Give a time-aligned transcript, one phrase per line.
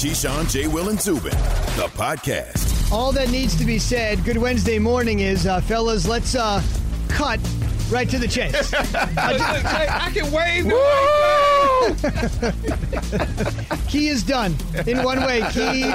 [0.00, 0.66] Keyshawn, J.
[0.66, 1.30] Will, and Zubin,
[1.76, 2.90] the podcast.
[2.90, 6.62] All that needs to be said, good Wednesday morning is, uh, fellas, let's uh,
[7.08, 7.38] cut
[7.90, 8.72] right to the chase.
[8.74, 10.78] I can wave the
[13.88, 14.56] Key is done.
[14.86, 15.92] In one way, Key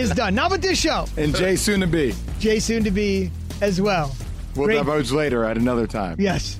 [0.00, 0.36] is done.
[0.36, 1.06] Not with this show.
[1.16, 2.14] And Jay soon to be.
[2.38, 4.14] Jay soon to be as well.
[4.54, 6.20] We'll Great- divulge later at another time.
[6.20, 6.59] Yes.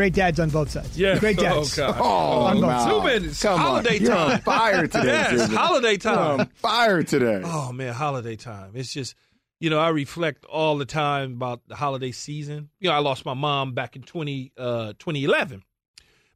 [0.00, 0.98] Great dads on both sides.
[0.98, 1.18] Yeah.
[1.18, 1.78] Great dads.
[1.78, 1.96] Oh, God.
[2.00, 3.02] Oh, On both wow.
[3.02, 4.02] Zubin, Come holiday on.
[4.02, 4.40] You're on time.
[4.40, 5.04] fire today.
[5.06, 5.56] Yes, Zubin.
[5.56, 6.40] holiday You're time.
[6.40, 7.42] on fire today.
[7.44, 8.70] Oh man, holiday time.
[8.72, 9.14] It's just,
[9.58, 12.70] you know, I reflect all the time about the holiday season.
[12.80, 15.62] You know, I lost my mom back in 20, uh, 2011.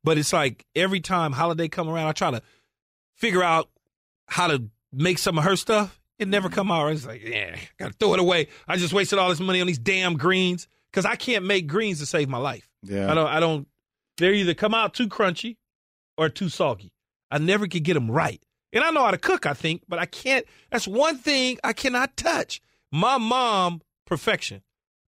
[0.03, 2.43] But it's like every time holiday come around, I try to
[3.15, 3.71] figure out
[4.27, 5.99] how to make some of her stuff.
[6.19, 6.93] It never come out.
[6.93, 8.49] It's like, yeah, gotta throw it away.
[8.69, 12.01] I just wasted all this money on these damn greens because I can't make greens
[12.01, 12.69] to save my life.
[12.85, 13.11] Yeah.
[13.11, 13.27] I don't.
[13.29, 13.67] I don't.
[14.19, 15.57] They either come out too crunchy
[16.17, 16.93] or too soggy.
[17.31, 18.41] I never could get them right.
[18.73, 20.45] And I know how to cook, I think, but I can't.
[20.71, 22.61] That's one thing I cannot touch.
[22.93, 24.63] My mom, perfection,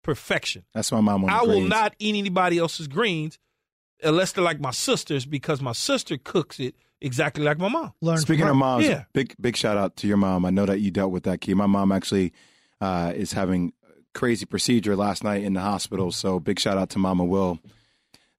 [0.03, 0.65] perfection.
[0.75, 1.71] That's what my mom on the I will greens.
[1.71, 3.39] not eat anybody else's greens
[4.03, 7.93] unless they're like my sister's because my sister cooks it exactly like my mom.
[8.01, 9.05] Learn Speaking of moms, Yeah.
[9.13, 10.45] big big shout out to your mom.
[10.45, 11.55] I know that you dealt with that key.
[11.55, 12.33] My mom actually
[12.81, 13.84] uh, is having a
[14.15, 16.11] crazy procedure last night in the hospital.
[16.13, 17.59] So big shout out to Mama Will.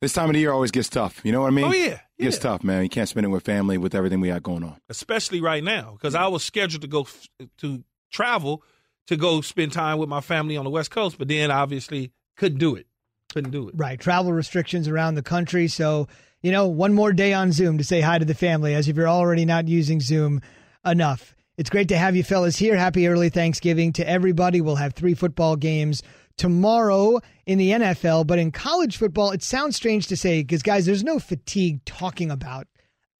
[0.02, 1.22] This time of the year always gets tough.
[1.24, 1.66] You know what I mean?
[1.66, 2.84] Oh, yeah, It gets tough, man.
[2.84, 4.76] You can't spend it with family with everything we got going on.
[4.90, 7.28] especially right now because I was scheduled to go f-
[7.60, 8.62] to travel
[9.08, 12.58] to go spend time with my family on the West Coast, but then obviously couldn't
[12.60, 12.88] do it.
[13.34, 13.76] Couldn't do it.
[13.78, 14.00] Right.
[14.00, 15.68] Travel restrictions around the country.
[15.68, 16.08] So,
[16.42, 18.96] you know, one more day on Zoom to say hi to the family as if
[18.96, 20.42] you're already not using Zoom
[20.86, 21.35] enough.
[21.58, 22.76] It's great to have you fellas here.
[22.76, 24.60] Happy early Thanksgiving to everybody.
[24.60, 26.04] We'll have three football games
[26.38, 30.86] tomorrow in the NFL, but in college football, it sounds strange to say because, guys,
[30.86, 32.68] there's no fatigue talking about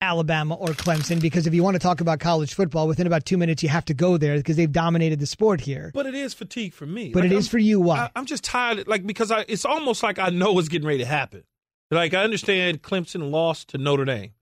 [0.02, 3.38] Alabama or Clemson because if you want to talk about college football, within about two
[3.38, 5.90] minutes, you have to go there because they've dominated the sport here.
[5.94, 7.12] But it is fatigue for me.
[7.14, 7.80] But Like, it is I'm- for you.
[7.80, 7.98] Why?
[8.00, 10.98] I, I'm just tired, like because I, it's almost like I know what's getting ready
[10.98, 11.44] to happen.
[11.90, 14.32] Like I understand Clemson lost to Notre Dame.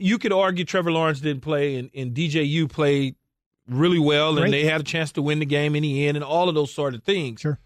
[0.00, 3.14] You could argue Trevor Lawrence didn't play and, and DJU played
[3.68, 4.44] really well, Great.
[4.44, 6.54] and they had a chance to win the game in the end, and all of
[6.54, 7.40] those sort of things.
[7.40, 7.58] Sure.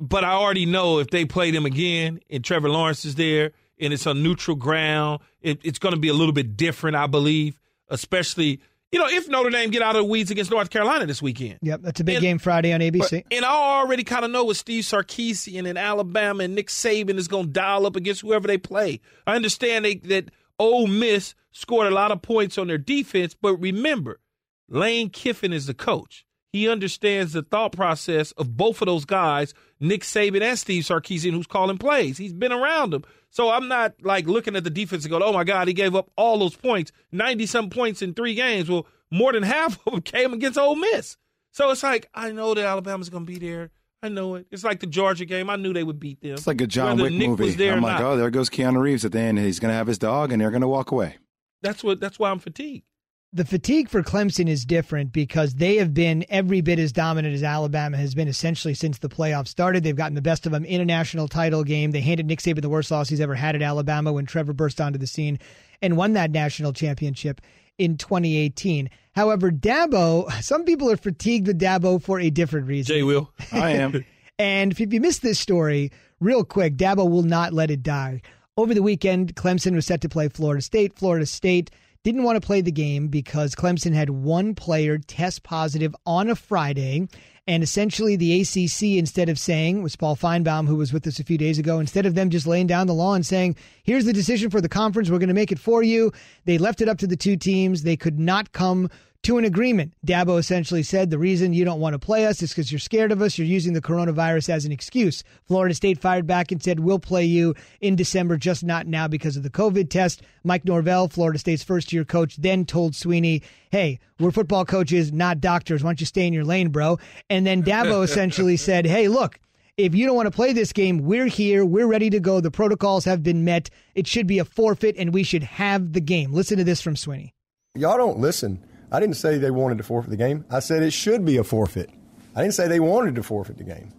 [0.00, 3.92] But I already know if they play them again, and Trevor Lawrence is there, and
[3.92, 7.58] it's on neutral ground, it, it's going to be a little bit different, I believe.
[7.88, 8.60] Especially,
[8.90, 11.58] you know, if Notre Dame get out of the weeds against North Carolina this weekend.
[11.62, 13.22] Yep, that's a big And- game Friday on But- ABC.
[13.30, 17.28] and I already kind of know what Steve Sarkisian and Alabama and Nick Saban is
[17.28, 19.00] going to dial up against whoever they play.
[19.26, 23.56] I understand they, that Ole Miss scored a lot of points on their defense, but
[23.56, 24.20] remember,
[24.68, 26.24] Lane Kiffin is the coach.
[26.52, 31.32] He understands the thought process of both of those guys, Nick Saban and Steve Sarkisian,
[31.32, 32.16] who's calling plays.
[32.16, 33.04] He's been around them.
[33.30, 35.94] So I'm not like looking at the defense and going, oh my God, he gave
[35.94, 38.70] up all those points, 90 some points in three games.
[38.70, 41.18] Well, more than half of them came against Ole Miss.
[41.52, 43.70] So it's like, I know that Alabama's going to be there.
[44.02, 44.46] I know it.
[44.50, 45.48] It's like the Georgia game.
[45.50, 46.32] I knew they would beat them.
[46.32, 47.44] It's like a John Whether Wick Nick movie.
[47.44, 48.12] Was there I'm like, not.
[48.12, 49.38] oh, there goes Keanu Reeves at the end.
[49.38, 51.16] He's going to have his dog, and they're going to walk away.
[51.62, 51.98] That's what.
[52.00, 52.84] That's why I'm fatigued.
[53.32, 57.42] the fatigue for Clemson is different because they have been every bit as dominant as
[57.42, 59.82] Alabama has been essentially since the playoffs started.
[59.82, 61.90] They've gotten the best of them in a national title game.
[61.90, 64.80] They handed Nick Saban the worst loss he's ever had at Alabama when Trevor burst
[64.80, 65.38] onto the scene
[65.82, 67.40] and won that national championship
[67.78, 68.88] in 2018.
[69.16, 72.94] However, Dabo, some people are fatigued with Dabo for a different reason.
[72.94, 73.32] Jay will.
[73.52, 74.04] I am.
[74.38, 75.90] And if you missed this story,
[76.20, 78.20] real quick, Dabo will not let it die.
[78.58, 80.98] Over the weekend, Clemson was set to play Florida State.
[80.98, 81.70] Florida State
[82.02, 86.36] didn't want to play the game because Clemson had one player test positive on a
[86.36, 87.08] Friday.
[87.48, 91.24] And essentially, the ACC, instead of saying, was Paul Finebaum, who was with us a
[91.24, 94.12] few days ago, instead of them just laying down the law and saying, here's the
[94.12, 96.12] decision for the conference, we're going to make it for you,
[96.44, 97.84] they left it up to the two teams.
[97.84, 98.90] They could not come
[99.26, 99.92] to an agreement.
[100.06, 103.10] Dabo essentially said the reason you don't want to play us is because you're scared
[103.10, 103.36] of us.
[103.36, 105.24] You're using the coronavirus as an excuse.
[105.48, 109.36] Florida State fired back and said, We'll play you in December, just not now because
[109.36, 110.22] of the COVID test.
[110.44, 113.42] Mike Norvell, Florida State's first year coach, then told Sweeney,
[113.72, 115.82] Hey, we're football coaches, not doctors.
[115.82, 117.00] Why don't you stay in your lane, bro?
[117.28, 119.40] And then Dabo essentially said, Hey, look,
[119.76, 121.64] if you don't want to play this game, we're here.
[121.64, 122.40] We're ready to go.
[122.40, 123.70] The protocols have been met.
[123.96, 126.32] It should be a forfeit, and we should have the game.
[126.32, 127.34] Listen to this from Sweeney.
[127.74, 128.62] Y'all don't listen.
[128.90, 130.44] I didn't say they wanted to forfeit the game.
[130.50, 131.90] I said it should be a forfeit.
[132.34, 133.92] I didn't say they wanted to forfeit the game.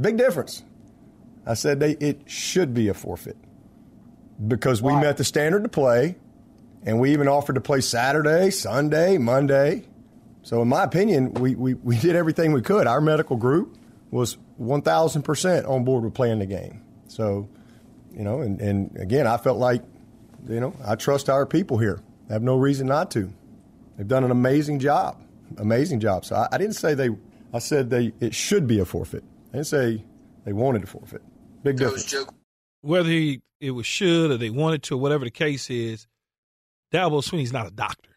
[0.00, 0.62] Big difference.
[1.46, 3.36] I said they it should be a forfeit
[4.46, 6.16] because we met the standard to play,
[6.84, 9.84] and we even offered to play Saturday, Sunday, Monday.
[10.42, 12.86] So, in my opinion, we, we, we did everything we could.
[12.86, 13.76] Our medical group
[14.10, 16.82] was 1,000% on board with playing the game.
[17.08, 17.48] So,
[18.12, 19.82] you know, and, and again, I felt like,
[20.48, 22.00] you know, I trust our people here.
[22.30, 23.32] I have no reason not to.
[23.96, 25.22] They've done an amazing job,
[25.56, 26.24] amazing job.
[26.24, 27.10] So I, I didn't say they.
[27.52, 28.12] I said they.
[28.20, 29.24] It should be a forfeit.
[29.50, 30.04] I didn't say
[30.44, 31.22] they wanted to forfeit.
[31.62, 32.14] Big difference.
[32.82, 36.06] Whether he, it was should or they wanted to, or whatever the case is,
[36.92, 38.10] Dabo Sweeney's not a doctor.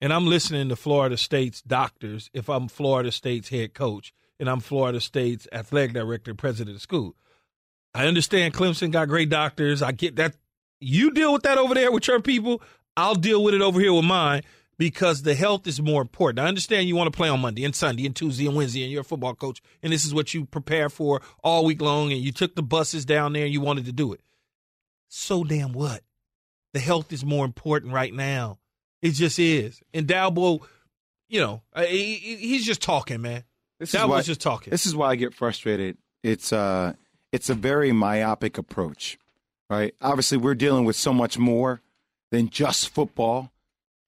[0.00, 4.60] And I'm listening to Florida State's doctors if I'm Florida State's head coach and I'm
[4.60, 7.16] Florida State's athletic director, president of school.
[7.94, 9.82] I understand Clemson got great doctors.
[9.82, 10.36] I get that.
[10.80, 12.62] You deal with that over there with your people.
[12.96, 14.42] I'll deal with it over here with mine
[14.80, 16.38] because the health is more important.
[16.38, 18.90] I understand you want to play on Monday and Sunday and Tuesday and Wednesday, and
[18.90, 22.22] you're a football coach, and this is what you prepare for all week long, and
[22.22, 24.22] you took the buses down there and you wanted to do it.
[25.06, 26.00] So damn what?
[26.72, 28.58] The health is more important right now.
[29.02, 29.82] It just is.
[29.92, 30.66] And Dabo,
[31.28, 33.44] you know, he, he's just talking, man.
[33.78, 34.70] This Dabo's why, just talking.
[34.70, 35.98] This is why I get frustrated.
[36.22, 36.94] It's uh,
[37.32, 39.18] it's a very myopic approach,
[39.68, 39.94] right?
[40.00, 41.82] Obviously, we're dealing with so much more
[42.30, 43.52] than just football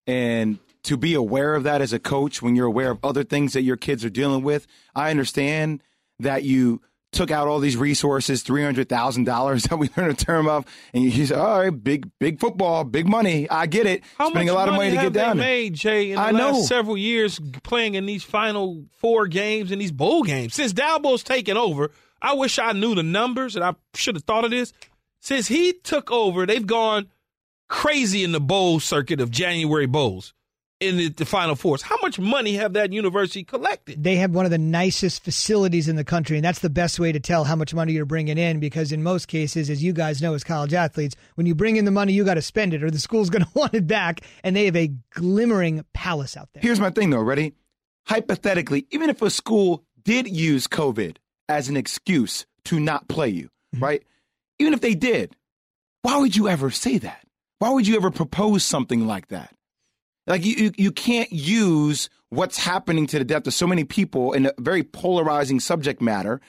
[0.06, 3.52] and to be aware of that as a coach, when you're aware of other things
[3.52, 5.82] that your kids are dealing with, I understand
[6.18, 6.80] that you
[7.12, 10.64] took out all these resources, three hundred thousand dollars that we learned a term of,
[10.92, 13.48] and you say, "All right, big, big football, big money.
[13.48, 14.02] I get it.
[14.18, 16.30] How Spending a lot of money to get down there." Made Jay in the I
[16.30, 16.62] last know.
[16.62, 21.56] several years playing in these final four games and these bowl games since Dabo's taken
[21.56, 21.90] over.
[22.20, 24.72] I wish I knew the numbers, and I should have thought of this.
[25.20, 27.08] Since he took over, they've gone
[27.72, 30.34] crazy in the bowl circuit of January bowls
[30.78, 31.80] in the, the, Final Fours.
[31.80, 34.04] How much money have that university collected?
[34.04, 37.12] They have one of the nicest facilities in the country, and that's the best way
[37.12, 40.20] to tell how much money you're bringing in because, in most cases, as you guys
[40.20, 42.84] know as college athletes, when you bring in the money, you got to spend it
[42.84, 46.50] or the school's going to want it back, and they have a glimmering palace out
[46.52, 46.60] there.
[46.62, 47.54] Here's my thing, though, ready?
[48.06, 51.16] Hypothetically, even if a school did use COVID
[51.48, 53.44] as an excuse to not play you,
[53.74, 53.82] mm-hmm.
[53.82, 54.02] right?
[54.58, 55.34] Even if they did,
[56.02, 57.24] why would you ever say that?
[57.62, 59.54] Why would you ever propose something like that?
[60.26, 64.32] Like you, you, you can't use what's happening to the death of so many people
[64.32, 66.40] in a very polarizing subject matter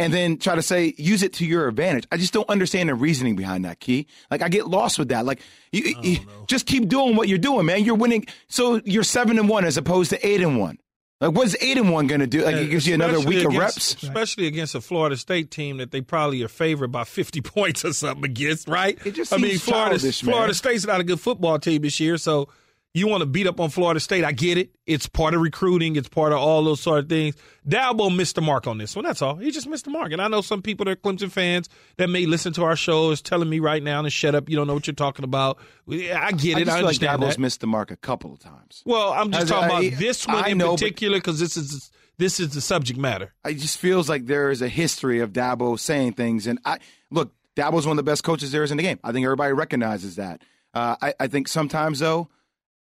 [0.00, 2.08] and then try to say use it to your advantage.
[2.10, 4.08] I just don't understand the reasoning behind that, Key.
[4.28, 5.24] Like I get lost with that.
[5.24, 5.40] Like
[5.70, 6.18] you, you
[6.48, 7.84] just keep doing what you're doing, man.
[7.84, 8.26] You're winning.
[8.48, 10.78] So you're seven and one as opposed to eight and one.
[11.20, 12.44] Like, what's eight and one going to do?
[12.44, 15.78] Like, it gives you another week against, of reps, especially against a Florida State team
[15.78, 18.98] that they probably are favored by fifty points or something against, right?
[19.06, 22.48] It just I mean, Florida Florida State's not a good football team this year, so
[22.96, 24.24] you want to beat up on Florida State.
[24.24, 24.70] I get it.
[24.86, 25.96] It's part of recruiting.
[25.96, 27.34] It's part of all those sort of things.
[27.68, 29.04] Dabo missed the mark on this one.
[29.04, 29.36] That's all.
[29.36, 30.12] He just missed the mark.
[30.12, 33.10] And I know some people that are Clemson fans that may listen to our show
[33.10, 34.48] is telling me right now to shut up.
[34.48, 35.58] You don't know what you're talking about.
[35.86, 36.70] I get it.
[36.70, 37.38] I, I understand like Dabo's that.
[37.38, 38.82] missed the mark a couple of times.
[38.86, 42.40] Well, I'm just talking I, about this one in know, particular because this is this
[42.40, 43.34] is the subject matter.
[43.44, 46.46] It just feels like there is a history of Dabo saying things.
[46.46, 46.78] And I
[47.10, 49.00] look, Dabo's one of the best coaches there is in the game.
[49.04, 50.40] I think everybody recognizes that.
[50.72, 52.30] Uh, I, I think sometimes though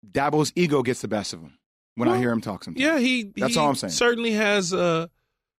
[0.08, 1.58] Dabo's ego gets the best of him
[1.94, 2.64] when well, I hear him talk.
[2.64, 2.82] Sometimes.
[2.82, 3.32] Yeah, he.
[3.36, 3.92] That's he all I'm saying.
[3.92, 5.06] Certainly has uh,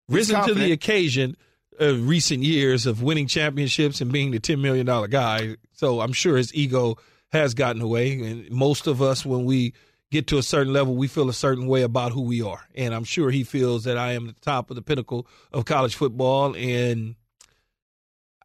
[0.09, 1.35] risen to the occasion
[1.79, 5.55] of recent years of winning championships and being the ten million dollar guy.
[5.73, 6.97] So I'm sure his ego
[7.31, 9.73] has gotten away, and most of us, when we
[10.11, 12.61] get to a certain level, we feel a certain way about who we are.
[12.75, 15.95] And I'm sure he feels that I am the top of the pinnacle of college
[15.95, 17.15] football, and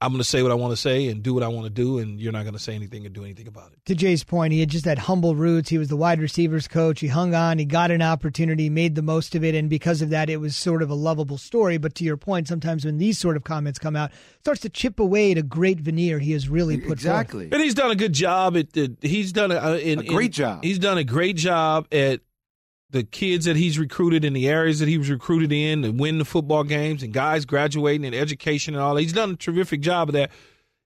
[0.01, 1.71] I'm going to say what I want to say and do what I want to
[1.71, 3.85] do, and you're not going to say anything or do anything about it.
[3.87, 5.71] To Jay's point, he had just had humble roots.
[5.71, 7.01] He was the wide receivers coach.
[7.01, 7.59] He hung on.
[7.59, 10.57] He got an opportunity, made the most of it, and because of that, it was
[10.57, 11.79] sort of a lovable story.
[11.79, 15.01] But to your point, sometimes when these sort of comments come out, starts to chip
[15.01, 17.47] away at a great veneer he has really put exactly.
[17.47, 17.55] Forth.
[17.55, 18.95] And he's done a good job at the.
[19.03, 20.65] He's done a, uh, in, a great in, job.
[20.65, 22.21] He's done a great job at
[22.91, 26.19] the kids that he's recruited in the areas that he was recruited in to win
[26.19, 28.97] the football games and guys graduating and education and all.
[28.97, 30.31] He's done a terrific job of that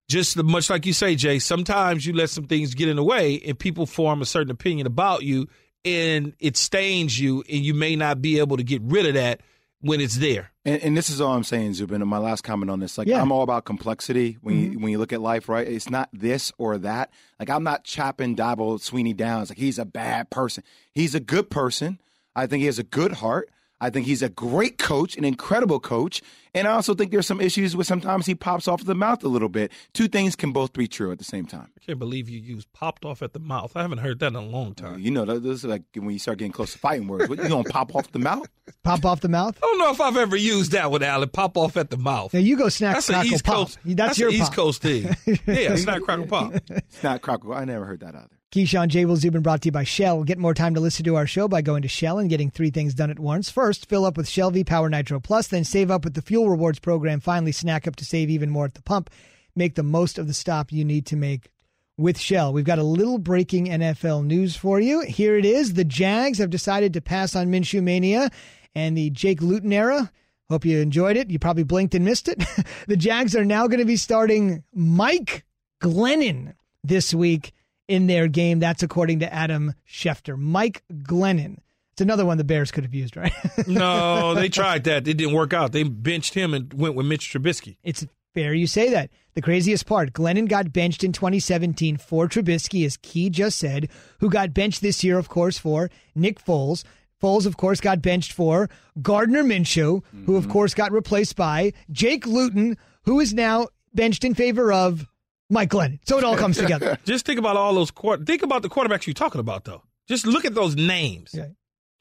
[0.09, 3.41] just much like you say, Jay, sometimes you let some things get in the way
[3.47, 5.49] and people form a certain opinion about you
[5.85, 9.41] and it stains you and you may not be able to get rid of that
[9.83, 10.51] when it's there.
[10.65, 12.01] And, and this is all I'm saying, Zubin.
[12.01, 13.21] And my last comment on this, like yeah.
[13.21, 14.73] I'm all about complexity when mm-hmm.
[14.73, 15.67] you when you look at life, right?
[15.67, 17.11] It's not this or that.
[17.39, 19.43] Like I'm not chopping Dabo Sweeney down.
[19.43, 20.65] It's like he's a bad person.
[20.93, 21.99] He's a good person.
[22.35, 23.51] I think he has a good heart.
[23.83, 26.23] I think he's a great coach, an incredible coach.
[26.55, 29.29] And I also think there's some issues with sometimes he pops off the mouth a
[29.29, 29.73] little bit.
[29.93, 31.69] Two things can both be true at the same time.
[31.77, 33.73] I can't believe you used popped off at the mouth.
[33.75, 35.01] I haven't heard that in a long time.
[35.01, 37.29] You know, those are like when you start getting close to fighting words.
[37.29, 38.47] What, you going to pop off the mouth?
[38.85, 39.57] Pop off the mouth?
[39.59, 41.29] I don't know if I've ever used that one, Alan.
[41.29, 42.33] Pop off at the mouth.
[42.33, 43.55] Now you go snack, that's crackle, East pop.
[43.55, 45.17] Coast, that's, that's your East Coast thing.
[45.47, 46.55] yeah, snack, crackle, pop.
[46.89, 47.53] Snack, crackle.
[47.53, 48.42] I never heard that either.
[48.53, 49.07] Keyshawn J.
[49.07, 50.25] Will Zubin brought to you by Shell.
[50.25, 52.69] Get more time to listen to our show by going to Shell and getting three
[52.69, 53.49] things done at once.
[53.51, 56.51] First, fill up with Shell V Power Nitro Plus, then save up with the Fuel
[56.51, 57.19] Rewards program.
[57.19, 59.09] Finally, snack up to save even more at the pump.
[59.57, 61.51] Make the most of the stop you need to make.
[61.97, 62.53] with Shell.
[62.53, 65.01] We've got a little breaking NFL news for you.
[65.01, 65.73] Here it is.
[65.73, 68.31] The Jags have decided to pass on Minshew Mania
[68.75, 70.13] and the Jake Luton era.
[70.51, 71.31] Hope you enjoyed it.
[71.31, 72.45] You probably blinked and missed it.
[72.87, 75.47] the Jags are now going to be starting Mike
[75.81, 76.53] Glennon
[76.85, 77.55] this week
[77.89, 78.59] in their game.
[78.59, 80.39] That's according to Adam Schefter.
[80.39, 81.59] Mike Glennon.
[81.93, 83.33] It's another one the Bears could have used, right?
[83.67, 85.07] no, they tried that.
[85.07, 85.73] It didn't work out.
[85.73, 87.77] They benched him and went with Mitch Trubisky.
[87.83, 89.11] It's fair you say that.
[89.35, 93.89] The craziest part, Glennon got benched in 2017 for Trubisky, as Key just said,
[94.21, 96.85] who got benched this year, of course, for Nick Foles.
[97.23, 98.69] Foles, of course, got benched for
[99.01, 100.25] Gardner Minshew, mm-hmm.
[100.25, 100.53] who, of mm-hmm.
[100.53, 105.07] course, got replaced by Jake Luton, who is now benched in favor of
[105.53, 105.99] Mike Glennon.
[106.09, 106.99] So it all comes together.
[107.05, 108.25] Just think about all those quarter.
[108.25, 109.83] Think about the quarterbacks you're talking about, though.
[110.09, 111.31] Just look at those names.
[111.35, 111.49] Yeah.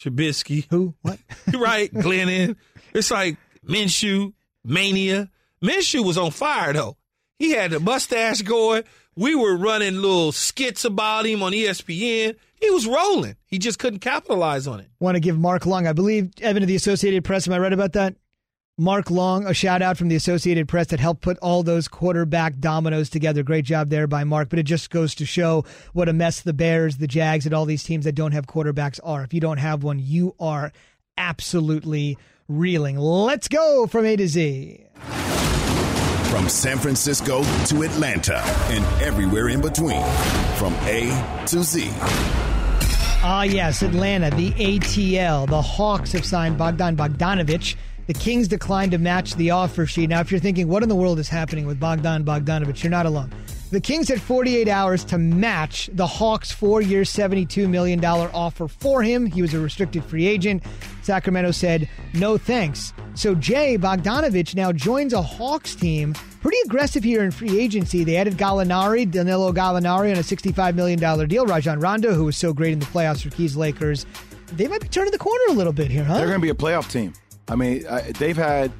[0.01, 0.65] Trubisky.
[0.69, 0.95] Who?
[1.01, 1.19] What?
[1.53, 1.93] right.
[1.93, 2.55] Glennon.
[2.93, 5.29] It's like Minshew, Mania.
[5.61, 6.97] Minshew was on fire, though.
[7.37, 8.83] He had the mustache going.
[9.15, 12.37] We were running little skits about him on ESPN.
[12.55, 13.35] He was rolling.
[13.47, 14.87] He just couldn't capitalize on it.
[14.99, 17.47] Want to give Mark Long, I believe, Evan of the Associated Press.
[17.47, 18.15] Am I right about that?
[18.77, 22.57] Mark Long, a shout out from the Associated Press that helped put all those quarterback
[22.57, 23.43] dominoes together.
[23.43, 24.49] Great job there by Mark.
[24.49, 27.65] But it just goes to show what a mess the Bears, the Jags, and all
[27.65, 29.23] these teams that don't have quarterbacks are.
[29.23, 30.71] If you don't have one, you are
[31.17, 32.97] absolutely reeling.
[32.97, 34.85] Let's go from A to Z.
[36.29, 38.37] From San Francisco to Atlanta
[38.69, 40.01] and everywhere in between.
[40.55, 41.89] From A to Z.
[43.23, 45.47] Ah, yes, Atlanta, the ATL.
[45.47, 47.75] The Hawks have signed Bogdan Bogdanovich
[48.11, 50.09] the Kings declined to match the offer sheet.
[50.09, 53.05] Now, if you're thinking, what in the world is happening with Bogdan Bogdanovich, you're not
[53.05, 53.31] alone.
[53.69, 59.01] The Kings had 48 hours to match the Hawks' four year, $72 million offer for
[59.01, 59.25] him.
[59.25, 60.61] He was a restricted free agent.
[61.03, 62.91] Sacramento said, no thanks.
[63.13, 66.13] So Jay Bogdanovich now joins a Hawks team.
[66.41, 68.03] Pretty aggressive here in free agency.
[68.03, 70.99] They added Gallinari, Danilo Gallinari, on a $65 million
[71.29, 71.45] deal.
[71.45, 74.05] Rajon Rondo, who was so great in the playoffs for Keys Lakers.
[74.51, 76.17] They might be turning the corner a little bit here, huh?
[76.17, 77.13] They're going to be a playoff team.
[77.51, 77.83] I mean,
[78.17, 78.71] they've had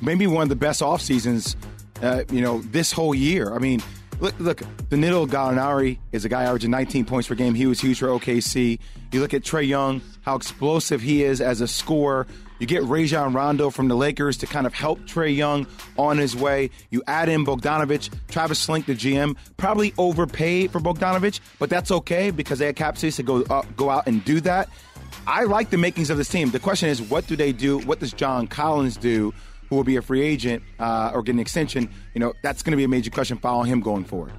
[0.00, 1.56] maybe one of the best off seasons,
[2.00, 3.52] uh, you know, this whole year.
[3.52, 3.82] I mean,
[4.20, 7.54] look, look, Danilo Gallinari is a guy averaging 19 points per game.
[7.54, 8.78] He was huge for OKC.
[9.10, 12.28] You look at Trae Young, how explosive he is as a scorer.
[12.60, 15.66] You get Rajon Rondo from the Lakers to kind of help Trae Young
[15.98, 16.70] on his way.
[16.90, 22.30] You add in Bogdanovich, Travis Schlenk, the GM, probably overpaid for Bogdanovich, but that's okay
[22.30, 24.68] because they had cap space to go uh, go out and do that.
[25.26, 26.50] I like the makings of this team.
[26.50, 27.78] The question is, what do they do?
[27.78, 29.32] What does John Collins do?
[29.68, 31.88] Who will be a free agent uh, or get an extension?
[32.14, 34.32] You know, that's going to be a major question following him going forward.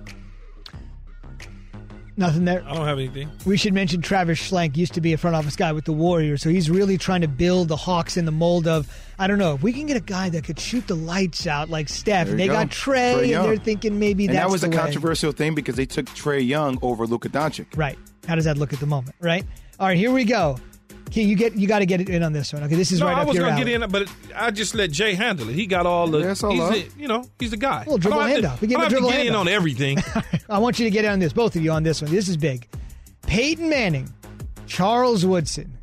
[2.15, 2.63] Nothing there.
[2.68, 3.32] I don't have anything.
[3.44, 6.44] We should mention Travis Schlenk used to be a front office guy with the Warriors,
[6.44, 8.88] so he's really trying to build the Hawks in the mold of
[9.18, 11.70] I don't know if we can get a guy that could shoot the lights out
[11.70, 12.30] like Steph.
[12.30, 12.53] And they go.
[12.53, 14.77] got Trey, Trae and they're thinking maybe and that was a way.
[14.77, 17.75] controversial thing because they took Trae Young over Luka Doncic.
[17.75, 17.98] Right.
[18.27, 19.15] How does that look at the moment?
[19.20, 19.46] Right.
[19.80, 19.98] All right.
[19.98, 20.58] Here we go.
[21.13, 22.63] Okay, you get you got to get it in on this one.
[22.63, 23.12] Okay, this is right.
[23.12, 25.53] no, right I was going to get in, but I just let Jay handle it.
[25.53, 26.20] He got all the.
[26.20, 27.84] Yes, he's a, you know, he's the guy.
[27.86, 28.62] Well, dribble handoff.
[28.62, 30.00] We give I dribble to get in on everything.
[30.50, 32.10] I want you to get in on this, both of you on this one.
[32.10, 32.68] This is big.
[33.27, 34.12] Peyton Manning,
[34.65, 35.77] Charles Woodson,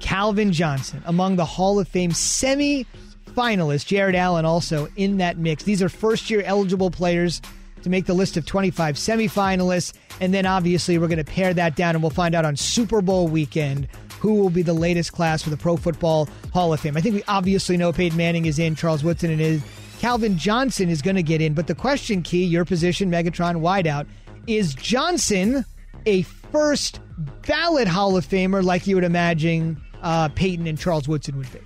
[0.00, 2.86] Calvin Johnson among the Hall of Fame semi
[3.26, 3.86] finalists.
[3.86, 5.62] Jared Allen also in that mix.
[5.62, 7.40] These are first year eligible players
[7.82, 9.92] to make the list of 25 semifinalists.
[10.20, 13.00] And then obviously we're going to pare that down and we'll find out on Super
[13.00, 13.88] Bowl weekend
[14.20, 16.96] who will be the latest class for the Pro Football Hall of Fame.
[16.96, 19.62] I think we obviously know Peyton Manning is in, Charles Woodson is.
[19.98, 24.06] Calvin Johnson is going to get in, but the question key, your position, Megatron wideout,
[24.46, 25.64] is Johnson
[26.06, 27.00] a first
[27.46, 31.60] ballot Hall of Famer like you would imagine uh, Peyton and Charles Woodson would be?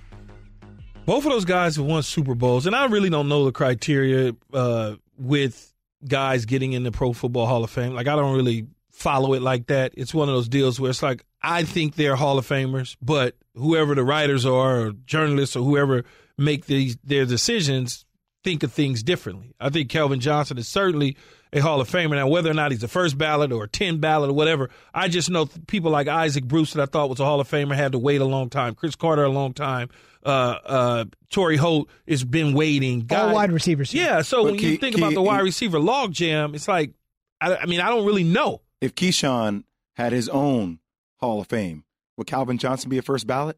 [1.05, 4.35] Both of those guys have won Super Bowls, and I really don't know the criteria
[4.53, 5.73] uh, with
[6.07, 7.93] guys getting in the Pro Football Hall of Fame.
[7.93, 9.93] Like, I don't really follow it like that.
[9.97, 13.35] It's one of those deals where it's like, I think they're Hall of Famers, but
[13.55, 16.05] whoever the writers are, or journalists, or whoever
[16.37, 18.05] make these their decisions,
[18.43, 19.53] think of things differently.
[19.59, 21.17] I think Calvin Johnson is certainly
[21.55, 22.15] a Hall of Famer.
[22.15, 25.07] Now, whether or not he's a first ballot or a 10 ballot or whatever, I
[25.07, 27.93] just know people like Isaac Bruce that I thought was a Hall of Famer had
[27.93, 28.75] to wait a long time.
[28.75, 29.89] Cris Carter, a long time.
[30.23, 33.01] Uh, uh, Torry Holt has been waiting.
[33.01, 33.93] Guy, All wide receivers.
[33.93, 34.21] Yeah.
[34.21, 36.91] So but when you think about the wide receiver logjam, it's like,
[37.39, 39.63] I, I mean, I don't really know if Keyshawn
[39.95, 40.79] had his own
[41.19, 41.85] Hall of Fame,
[42.17, 43.57] would Calvin Johnson be a first ballot?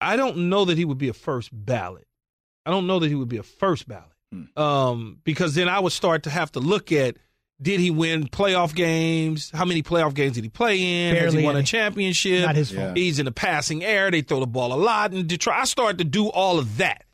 [0.00, 2.06] I don't know that he would be a first ballot.
[2.64, 4.06] I don't know that he would be a first ballot.
[4.32, 4.60] Hmm.
[4.60, 7.16] Um, because then I would start to have to look at
[7.62, 9.50] did he win playoff games?
[9.52, 11.14] How many playoff games did he play in?
[11.14, 11.62] Barely Has he won any.
[11.62, 12.46] a championship?
[12.46, 12.96] Not his fault.
[12.96, 14.10] He's in the passing air.
[14.10, 15.56] They throw the ball a lot in Detroit.
[15.58, 17.04] I started to do all of that.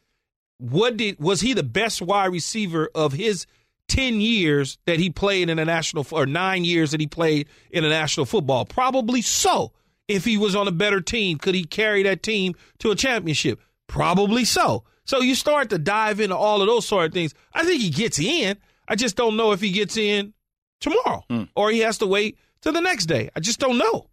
[0.58, 3.46] What did was he the best wide receiver of his
[3.88, 7.82] 10 years that he played in the national or 9 years that he played in
[7.82, 8.64] the national football?
[8.64, 9.72] Probably so.
[10.06, 13.60] If he was on a better team, could he carry that team to a championship?
[13.88, 14.84] Probably so.
[15.06, 17.32] So you start to dive into all of those sort of things.
[17.54, 18.58] I think he gets in.
[18.88, 20.34] I just don't know if he gets in
[20.80, 21.48] tomorrow mm.
[21.56, 23.30] or he has to wait till the next day.
[23.34, 24.08] I just don't know.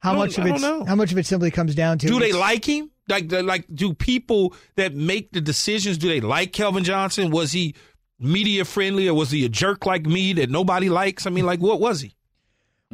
[0.00, 0.60] How don't, much of it?
[0.86, 2.06] How much of it simply comes down to?
[2.06, 2.90] Do they like him?
[3.08, 7.30] Like, like, do people that make the decisions do they like Calvin Johnson?
[7.30, 7.74] Was he
[8.18, 11.26] media friendly or was he a jerk like me that nobody likes?
[11.26, 12.14] I mean, like, what was he?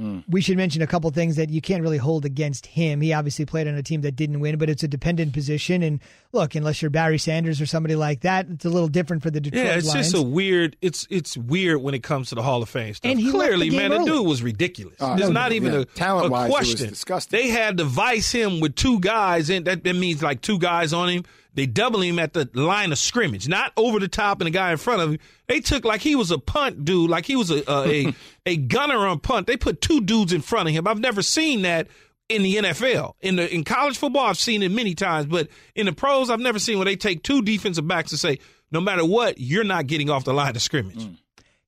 [0.00, 0.25] Mm.
[0.26, 3.02] We should mention a couple things that you can't really hold against him.
[3.02, 5.82] He obviously played on a team that didn't win, but it's a dependent position.
[5.82, 6.00] And
[6.32, 9.38] look, unless you're Barry Sanders or somebody like that, it's a little different for the
[9.40, 10.11] Detroit Yeah, it's Lions.
[10.12, 10.76] just a weird.
[10.80, 13.11] It's it's weird when it comes to the Hall of Fame stuff.
[13.11, 14.06] And he clearly, man, early.
[14.06, 14.96] the dude was ridiculous.
[14.99, 15.80] Uh, There's no, not even yeah.
[15.80, 16.88] a, Talent a question.
[16.88, 17.38] disgusting.
[17.38, 20.94] They had to vice him with two guys, and that, that means like two guys
[20.94, 24.47] on him they double him at the line of scrimmage, not over the top and
[24.47, 25.18] the guy in front of him.
[25.49, 28.14] They took like he was a punt dude, like he was a a,
[28.47, 29.47] a gunner on punt.
[29.47, 30.87] They put two dudes in front of him.
[30.87, 31.88] I've never seen that
[32.28, 33.14] in the NFL.
[33.21, 36.40] In the in college football, I've seen it many times, but in the pros, I've
[36.40, 38.38] never seen where they take two defensive backs and say,
[38.71, 40.97] no matter what, you're not getting off the line of scrimmage.
[40.97, 41.16] Mm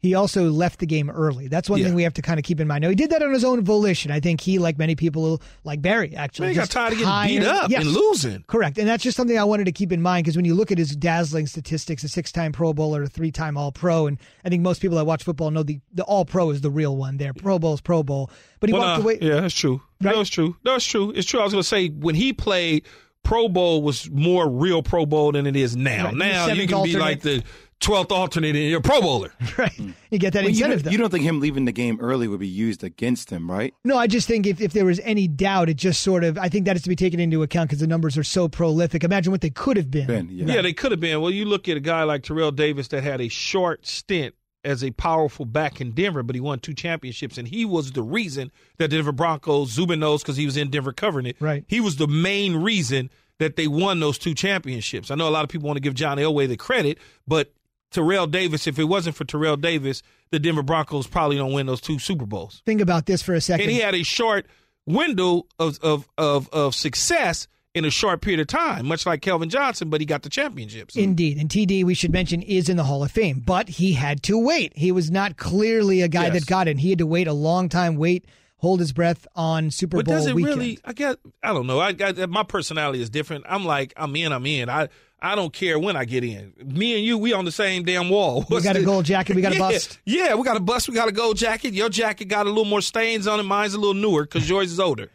[0.05, 1.49] he also left the game early.
[1.49, 1.87] That's one yeah.
[1.87, 2.83] thing we have to kind of keep in mind.
[2.83, 4.11] Now, he did that on his own volition.
[4.11, 6.49] I think he, like many people, like Barry, actually.
[6.49, 7.81] he got tired of getting beat up yes.
[7.81, 8.45] and losing.
[8.47, 8.77] Correct.
[8.77, 10.77] And that's just something I wanted to keep in mind because when you look at
[10.77, 14.51] his dazzling statistics, a six time Pro Bowler, a three time All Pro, and I
[14.51, 17.17] think most people that watch football know the, the All Pro is the real one
[17.17, 17.33] there.
[17.33, 18.31] Pro Bowl is Pro Bowl.
[18.61, 19.19] But he well, walked uh, away.
[19.23, 19.81] Yeah, that's true.
[20.03, 20.15] Right?
[20.15, 20.55] That's true.
[20.65, 21.13] That's true.
[21.13, 21.41] It's true.
[21.41, 22.87] I was going to say, when he played,
[23.25, 26.05] Pro Bowl was more real Pro Bowl than it is now.
[26.05, 26.15] Right.
[26.15, 26.95] Now you can alternate.
[26.95, 27.43] be like the
[27.85, 29.33] 12th alternate in your Pro Bowler.
[29.57, 29.79] Right.
[30.11, 30.79] You get that well, incentive.
[30.79, 33.49] You don't, you don't, think him leaving the game early would be used against him,
[33.49, 33.73] right?
[33.85, 36.49] No, I just think if, if there was any doubt, it just sort of, I
[36.49, 39.05] think that is to be taken into account because the numbers are so prolific.
[39.05, 40.07] Imagine what they could have been.
[40.07, 40.57] been yeah.
[40.57, 41.21] yeah, they could have been.
[41.21, 44.83] Well, you look at a guy like Terrell Davis that had a short stint as
[44.83, 48.51] a powerful back in Denver, but he won two championships, and he was the reason
[48.79, 51.37] that the Denver Broncos, Zubin knows because he was in Denver covering it.
[51.39, 51.65] Right.
[51.69, 55.11] He was the main reason that they won those two championships.
[55.11, 57.53] I know a lot of people want to give John Elway the credit, but
[57.95, 61.81] Terrell Davis, if it wasn't for Terrell Davis, the Denver Broncos probably don't win those
[61.81, 62.61] two Super Bowls.
[62.67, 63.65] Think about this for a second.
[63.65, 64.47] And he had a short
[64.85, 69.49] window of of of, of success in a short period of time, much like Calvin
[69.49, 70.97] Johnson, but he got the championships.
[70.97, 71.39] Indeed.
[71.39, 74.39] And TD, we should mention, is in the Hall of Fame, but he had to
[74.39, 74.73] wait.
[74.77, 76.35] He was not clearly a guy yes.
[76.35, 76.79] that got it.
[76.79, 78.27] He had to wait a long time, wait,
[78.57, 80.57] hold his breath on Super but Bowl does it weekend.
[80.57, 80.79] really?
[80.85, 81.81] I guess I don't know.
[81.81, 83.45] I got my personality is different.
[83.49, 84.33] I'm like I'm in.
[84.33, 84.69] I'm in.
[84.69, 84.89] I
[85.21, 86.53] I don't care when I get in.
[86.63, 88.43] Me and you, we on the same damn wall.
[88.43, 89.35] What's we got the, a gold jacket.
[89.35, 89.99] We got yeah, a bust.
[90.05, 90.89] Yeah, we got a bust.
[90.89, 91.73] We got a gold jacket.
[91.73, 93.45] Your jacket got a little more stains on it.
[93.45, 95.11] Mine's a little newer because yours is older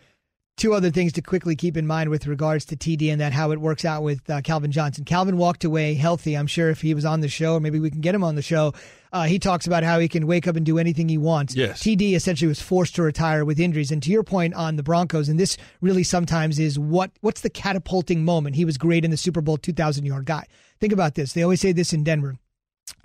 [0.59, 3.51] two other things to quickly keep in mind with regards to TD and that how
[3.51, 5.05] it works out with uh, Calvin Johnson.
[5.05, 6.35] Calvin walked away healthy.
[6.35, 8.35] I'm sure if he was on the show, or maybe we can get him on
[8.35, 8.73] the show,
[9.11, 11.55] uh, he talks about how he can wake up and do anything he wants.
[11.55, 11.81] Yes.
[11.81, 13.89] TD essentially was forced to retire with injuries.
[13.89, 17.49] And to your point on the Broncos, and this really sometimes is what what's the
[17.49, 18.55] catapulting moment?
[18.55, 20.45] He was great in the Super Bowl 2,000 yard guy.
[20.79, 21.33] Think about this.
[21.33, 22.37] They always say this in Denver.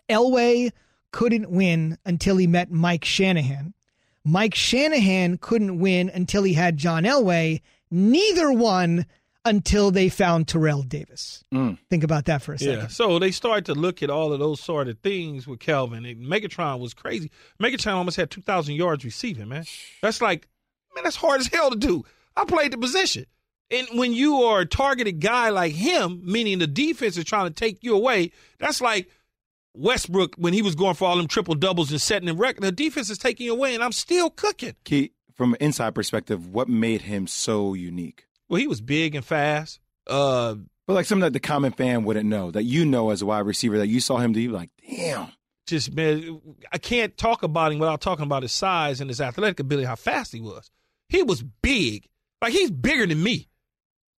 [0.09, 0.73] Elway
[1.13, 3.75] couldn't win until he met Mike Shanahan.
[4.25, 7.61] Mike Shanahan couldn't win until he had John Elway.
[7.91, 9.07] Neither won
[9.45, 11.45] until they found Terrell Davis.
[11.53, 11.79] Mm.
[11.91, 12.79] Think about that for a second.
[12.79, 12.87] Yeah.
[12.87, 16.07] So they started to look at all of those sort of things with Calvin.
[16.07, 17.31] And Megatron was crazy.
[17.63, 19.67] Megatron almost had 2,000 yards receiving, man.
[20.01, 20.49] That's like,
[20.95, 22.05] man, that's hard as hell to do.
[22.37, 23.27] I played the position.
[23.71, 27.55] And when you are a targeted guy like him, meaning the defense is trying to
[27.55, 29.11] take you away, that's like–
[29.75, 32.63] Westbrook when he was going for all them triple doubles and setting the record.
[32.63, 34.75] The defense is taking away, and I'm still cooking.
[34.85, 38.27] Key, from an inside perspective, what made him so unique?
[38.49, 39.81] Well, he was big and fast.
[40.07, 40.57] Uh,
[40.87, 43.47] but like something that the common fan wouldn't know, that you know as a wide
[43.47, 45.29] receiver, that you saw him do, like, damn.
[45.67, 46.41] Just man,
[46.73, 49.97] I can't talk about him without talking about his size and his athletic ability, how
[49.97, 50.71] fast he was.
[51.09, 52.07] He was big,
[52.43, 53.49] like he's bigger than me,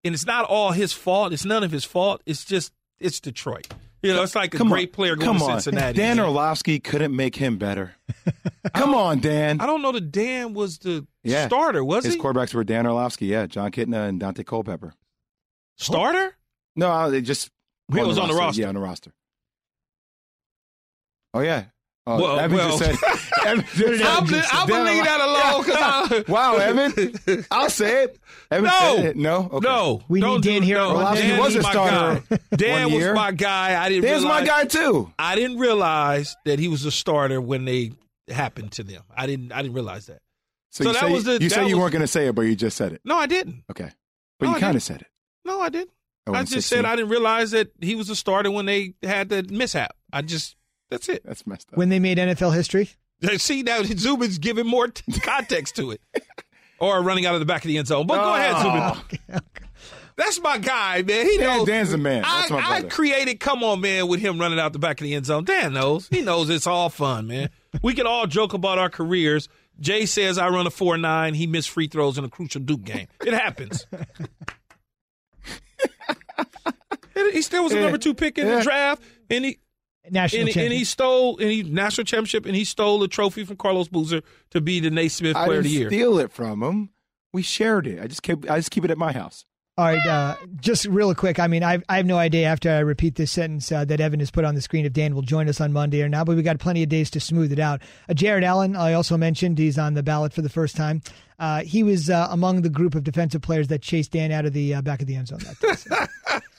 [0.05, 1.33] and it's not all his fault.
[1.33, 2.21] It's none of his fault.
[2.25, 3.67] It's just it's Detroit.
[4.03, 4.93] You know, it's like a Come great on.
[4.93, 5.61] player going Come to on.
[5.61, 5.97] Cincinnati.
[5.97, 6.19] Dan.
[6.19, 7.95] Orlovsky couldn't make him better.
[8.75, 9.59] Come on, Dan.
[9.59, 11.47] I don't know that Dan was the Yeah.
[11.47, 12.19] starter, was His he?
[12.21, 14.93] quarterbacks were Dan Orlovsky, yeah, Jon Kitna and Daunte Culpepper.
[15.77, 16.37] starter?
[16.75, 17.49] No, they just
[17.91, 18.61] He was on the roster.
[18.61, 19.11] Yeah, on the roster.
[21.33, 21.65] Oh yeah.
[22.07, 22.77] Oh, Well, Evan well.
[22.77, 23.47] just said.
[23.47, 27.45] Evan just I'm, said- just, I'm Dan gonna leave that alone because Wow, Evan.
[27.49, 28.19] I'll say it.
[28.51, 28.95] Evan No.
[28.97, 29.17] said it.
[29.17, 29.49] No.
[29.53, 29.67] Okay.
[29.67, 32.23] no, We don't need Dan do, here No, on Orlovsky Dan was a my starter
[32.29, 32.39] guy.
[32.55, 33.83] Dan one was my guy.
[33.83, 34.03] I didn't.
[34.03, 35.11] Dan's my guy too.
[35.17, 37.91] I didn't realize that he was a starter when they
[38.27, 39.01] happened to them.
[39.15, 39.51] I didn't.
[39.51, 40.19] I didn't realize that.
[40.71, 42.07] So, So you that say, was the- you that said you was- weren't going to
[42.07, 43.01] say it, but you just said it.
[43.05, 43.63] No, I didn't.
[43.71, 43.89] Okay.
[44.39, 45.07] But No, you kind of said it.
[45.45, 45.89] No, I didn't.
[46.27, 46.77] Oh, I just 16.
[46.77, 49.95] said I didn't realize that he was a starter when they had the mishap.
[50.13, 50.54] I just.
[50.89, 51.23] That's it.
[51.25, 51.77] That's messed up.
[51.77, 52.89] When they made NFL history.
[53.37, 56.01] See now, Zubin's giving more t- context to it,
[56.79, 58.05] or running out of the back of the end zone.
[58.05, 59.03] But go ahead, oh.
[59.27, 59.41] Zubin.
[60.17, 61.25] That's my guy, man.
[61.25, 61.67] He Dan- knows.
[61.67, 62.21] Dan's the man.
[62.21, 62.89] That's I, my I brother.
[62.89, 65.43] created "Come On, Man" with him running out the back of the end zone.
[65.43, 66.07] Dan knows.
[66.09, 67.49] He knows it's all fun, man.
[67.81, 69.49] We can all joke about our careers.
[69.79, 71.33] Jay says I run a four nine.
[71.33, 73.07] He missed free throws in a crucial Duke game.
[73.25, 73.85] It happens.
[77.31, 79.57] He still was a number two pick in the draft, and he
[80.11, 83.57] National and, and he stole and he national championship, and he stole a trophy from
[83.57, 85.89] Carlos Boozer to be the Naismith I Player of didn't the Year.
[85.89, 86.89] steal it from him.
[87.33, 88.01] We shared it.
[88.01, 88.49] I just keep.
[88.49, 89.45] I just keep it at my house.
[89.77, 91.37] All right, uh, just real quick.
[91.37, 94.21] I mean, I, I have no idea after I repeat this sentence uh, that Evan
[94.21, 96.37] has put on the screen if Dan will join us on Monday or not, but
[96.37, 97.81] we got plenty of days to smooth it out.
[98.07, 101.01] Uh, Jared Allen, I also mentioned, he's on the ballot for the first time.
[101.39, 104.53] Uh, he was uh, among the group of defensive players that chased Dan out of
[104.53, 105.73] the uh, back of the end zone that day.
[105.73, 105.93] So,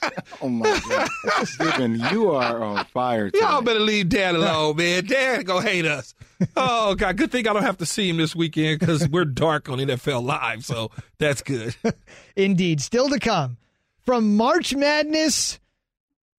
[0.41, 3.31] Oh my god, Stephen, you are on fire.
[3.33, 3.65] Y'all Today.
[3.65, 5.05] better leave Dad alone, man.
[5.05, 6.13] Dad gonna hate us.
[6.55, 9.69] Oh God, good thing I don't have to see him this weekend because we're dark
[9.69, 11.75] on NFL Live, so that's good.
[12.35, 13.57] Indeed, still to come.
[14.05, 15.59] From March Madness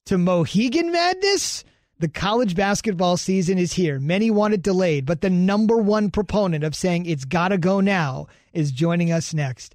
[0.07, 1.65] to Mohegan Madness,
[1.99, 3.99] the college basketball season is here.
[3.99, 7.81] Many want it delayed, but the number one proponent of saying it's got to go
[7.81, 9.75] now is joining us next.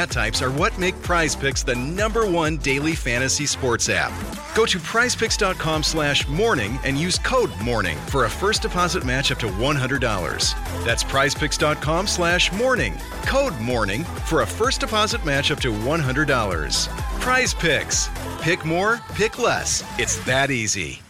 [0.00, 4.12] stat types are what make Prize Picks the number one daily fantasy sports app.
[4.54, 9.38] Go to prizepicks.com slash morning and use code morning for a first deposit match up
[9.38, 10.84] to $100.
[10.84, 12.98] That's prizepicks.com slash morning.
[13.26, 16.88] Code morning for a first deposit match up to $100.
[17.20, 18.08] Prize Picks.
[18.40, 19.84] Pick more, pick less.
[19.98, 21.00] It's that easy.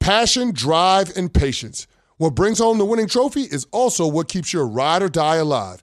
[0.00, 1.86] Passion, drive, and patience.
[2.16, 5.82] What brings home the winning trophy is also what keeps your ride or die alive.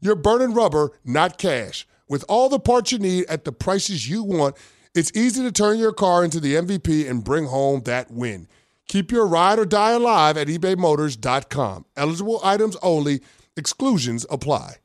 [0.00, 1.86] you're burning rubber, not cash.
[2.08, 4.56] With all the parts you need at the prices you want,
[4.94, 8.48] it's easy to turn your car into the MVP and bring home that win.
[8.88, 11.84] Keep your ride or die alive at ebaymotors.com.
[11.96, 13.20] Eligible items only,
[13.56, 14.76] exclusions apply.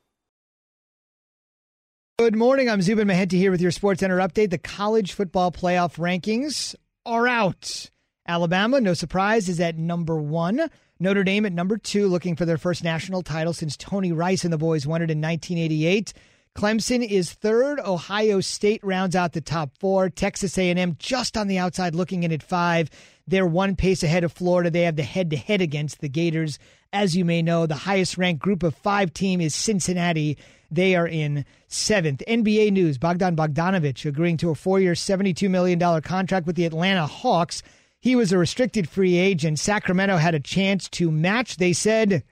[2.20, 2.70] Good morning.
[2.70, 4.52] I'm Zubin Mehenti here with your Sports Center update.
[4.52, 7.90] The college football playoff rankings are out.
[8.28, 10.70] Alabama, no surprise, is at number one.
[11.00, 14.54] Notre Dame at number two, looking for their first national title since Tony Rice and
[14.54, 16.14] the boys won it in 1988.
[16.56, 17.80] Clemson is third.
[17.80, 20.10] Ohio State rounds out the top four.
[20.10, 22.92] Texas A&M just on the outside, looking in at five.
[23.28, 24.70] They're one pace ahead of Florida.
[24.70, 26.60] They have the head-to-head against the Gators.
[26.92, 30.38] As you may know, the highest-ranked group of five team is Cincinnati.
[30.70, 32.22] They are in seventh.
[32.28, 37.64] NBA news: Bogdan Bogdanovich agreeing to a four-year, $72 million contract with the Atlanta Hawks.
[38.04, 39.60] He was a restricted free agent.
[39.60, 41.56] Sacramento had a chance to match.
[41.56, 42.24] They said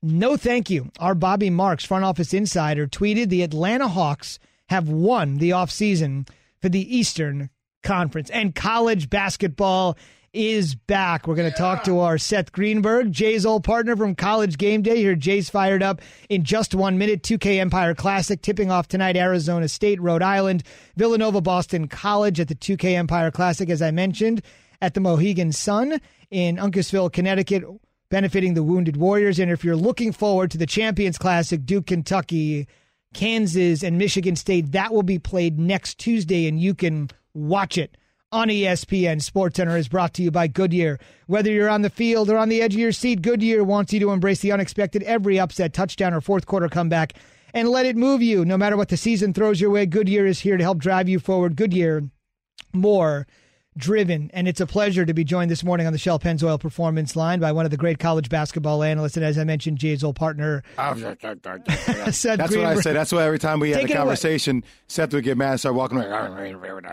[0.00, 0.90] no, thank you.
[0.98, 4.38] Our Bobby Marks, front office insider, tweeted the Atlanta Hawks
[4.68, 6.26] have won the offseason
[6.62, 7.50] for the Eastern
[7.82, 8.30] Conference.
[8.30, 9.98] And college basketball
[10.32, 11.26] is back.
[11.26, 11.74] We're going to yeah.
[11.74, 14.96] talk to our Seth Greenberg, Jay's old partner from College Game Day.
[14.96, 17.22] Here, Jay's fired up in just one minute.
[17.22, 19.16] 2K Empire Classic tipping off tonight.
[19.16, 20.62] Arizona State, Rhode Island,
[20.96, 24.42] Villanova, Boston College at the 2K Empire Classic, as I mentioned,
[24.80, 27.64] at the Mohegan Sun in Uncasville, Connecticut
[28.10, 29.38] benefiting the Wounded Warriors.
[29.38, 32.66] And if you're looking forward to the Champions Classic, Duke, Kentucky,
[33.14, 37.96] Kansas, and Michigan State, that will be played next Tuesday, and you can watch it
[38.30, 39.22] on ESPN.
[39.22, 40.98] Sports Center is brought to you by Goodyear.
[41.26, 44.00] Whether you're on the field or on the edge of your seat, Goodyear wants you
[44.00, 47.14] to embrace the unexpected every upset, touchdown, or fourth quarter comeback
[47.54, 48.44] and let it move you.
[48.44, 51.18] No matter what the season throws your way, Goodyear is here to help drive you
[51.18, 51.56] forward.
[51.56, 52.02] Goodyear,
[52.74, 53.26] more
[53.78, 54.30] driven.
[54.34, 57.40] And it's a pleasure to be joined this morning on the Shell Pennzoil Performance Line
[57.40, 59.16] by one of the great college basketball analysts.
[59.16, 62.54] And as I mentioned, Jay's old partner, ah, Seth That's Greenberg.
[62.56, 62.92] what I say.
[62.92, 64.66] That's why every time we have a conversation, away.
[64.88, 66.08] Seth would get mad and start walking away.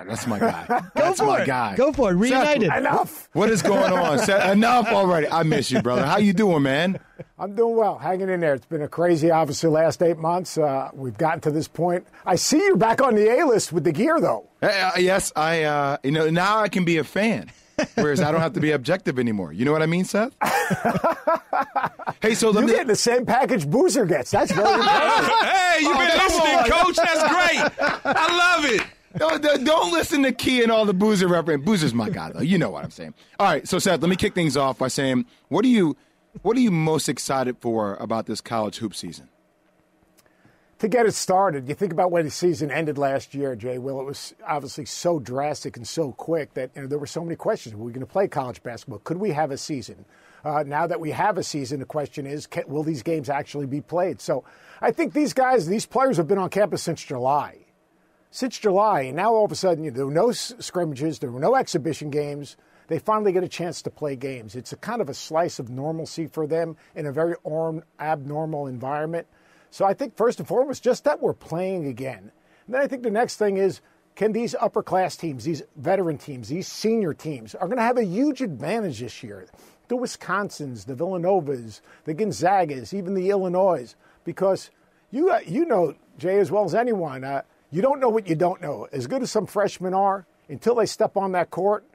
[0.08, 0.66] That's my guy.
[0.68, 1.48] Go That's for my it.
[1.48, 1.76] guy.
[1.76, 2.16] Go for it.
[2.16, 2.70] Reunited.
[2.70, 3.30] Seth, enough.
[3.34, 4.20] What is going on?
[4.20, 5.28] Seth, enough already.
[5.28, 6.06] I miss you, brother.
[6.06, 7.00] How you doing, man?
[7.38, 8.54] I'm doing well, hanging in there.
[8.54, 10.58] It's been a crazy, obviously, last eight months.
[10.58, 12.06] Uh, we've gotten to this point.
[12.26, 14.48] I see you're back on the A list with the gear, though.
[14.62, 15.64] Uh, yes, I.
[15.64, 17.52] Uh, you know, now I can be a fan,
[17.96, 19.52] whereas I don't have to be objective anymore.
[19.54, 20.34] You know what I mean, Seth?
[22.22, 22.74] hey, so you me...
[22.74, 24.32] get the same package Boozer gets.
[24.32, 25.48] That's very impressive.
[25.48, 26.96] hey, you've been oh, listening, Coach.
[26.96, 27.90] That's great.
[28.06, 28.82] I love it.
[29.18, 31.64] Don't, don't, listen to Key and all the Boozer reference.
[31.64, 32.42] Boozer's my guy, though.
[32.42, 33.14] You know what I'm saying.
[33.40, 35.96] All right, so Seth, let me kick things off by saying, what do you
[36.42, 39.30] what are you most excited for about this college hoop season?
[40.80, 43.78] To get it started, you think about when the season ended last year, Jay.
[43.78, 47.24] Will it was obviously so drastic and so quick that you know, there were so
[47.24, 47.76] many questions.
[47.76, 49.00] Were we going to play college basketball?
[49.00, 50.04] Could we have a season?
[50.44, 53.66] Uh, now that we have a season, the question is, can, will these games actually
[53.66, 54.20] be played?
[54.20, 54.44] So,
[54.82, 57.60] I think these guys, these players, have been on campus since July,
[58.30, 61.32] since July, and now all of a sudden you know, there were no scrimmages, there
[61.32, 64.56] were no exhibition games they finally get a chance to play games.
[64.56, 67.36] It's a kind of a slice of normalcy for them in a very
[68.00, 69.28] abnormal environment.
[69.72, 72.32] So I think first and foremost, just that we're playing again.
[72.66, 73.82] And then I think the next thing is
[74.16, 77.98] can these upper class teams, these veteran teams, these senior teams are going to have
[77.98, 79.48] a huge advantage this year.
[79.90, 83.94] The Wisconsins, the Villanovas, the Gonzagas, even the Illinois,
[84.24, 84.72] because
[85.12, 87.24] you uh, you know Jay as well as anyone.
[87.24, 88.88] Uh, you don't know what you don't know.
[88.92, 91.86] As good as some freshmen are, until they step on that court,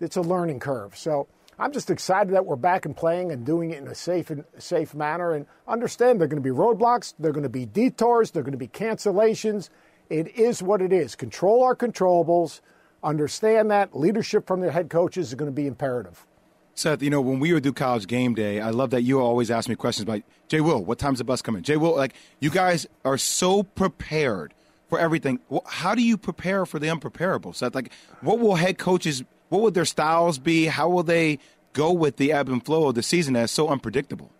[0.00, 0.96] it's a learning curve.
[0.96, 1.26] So
[1.58, 4.44] I'm just excited that we're back and playing and doing it in a safe and
[4.58, 5.32] safe manner.
[5.32, 8.40] And understand there are going to be roadblocks, there are going to be detours, there
[8.40, 9.68] are going to be cancellations.
[10.08, 11.14] It is what it is.
[11.14, 12.60] Control our controllables.
[13.02, 16.26] Understand that leadership from their head coaches is going to be imperative.
[16.74, 19.50] Seth, you know, when we would do college game day, I love that you always
[19.50, 21.62] ask me questions about Jay Will, what time's the bus coming?
[21.62, 24.54] Jay Will, like you guys are so prepared
[24.88, 25.40] for everything.
[25.66, 27.54] How do you prepare for the unpreparable?
[27.54, 30.66] Seth, like what will head coaches what would their styles be?
[30.66, 31.38] How will they
[31.72, 34.30] go with the ebb and flow of the season that's so unpredictable?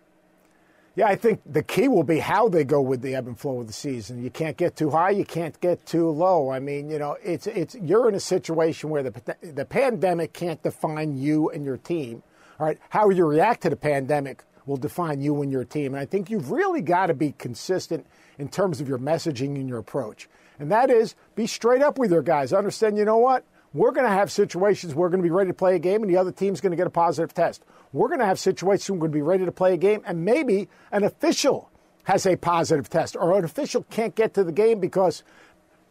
[0.95, 3.61] Yeah, I think the key will be how they go with the ebb and flow
[3.61, 4.21] of the season.
[4.21, 6.49] You can't get too high, you can't get too low.
[6.49, 10.61] I mean, you know, it's it's you're in a situation where the the pandemic can't
[10.61, 12.21] define you and your team.
[12.59, 15.93] All right, how you react to the pandemic will define you and your team.
[15.93, 18.05] And I think you've really got to be consistent
[18.37, 20.27] in terms of your messaging and your approach.
[20.59, 22.51] And that is be straight up with your guys.
[22.51, 23.45] Understand, you know what?
[23.73, 26.01] We're going to have situations where we're going to be ready to play a game
[26.01, 27.63] and the other team's going to get a positive test.
[27.93, 30.01] We're going to have situations where we're going to be ready to play a game
[30.05, 31.69] and maybe an official
[32.05, 35.23] has a positive test or an official can't get to the game because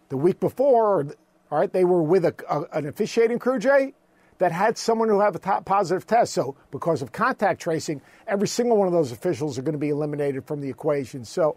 [0.08, 1.06] the week before,
[1.50, 3.94] all right, they were with a, a, an officiating crew, Jay,
[4.38, 6.32] that had someone who had a top positive test.
[6.32, 9.90] So because of contact tracing, every single one of those officials are going to be
[9.90, 11.24] eliminated from the equation.
[11.24, 11.56] So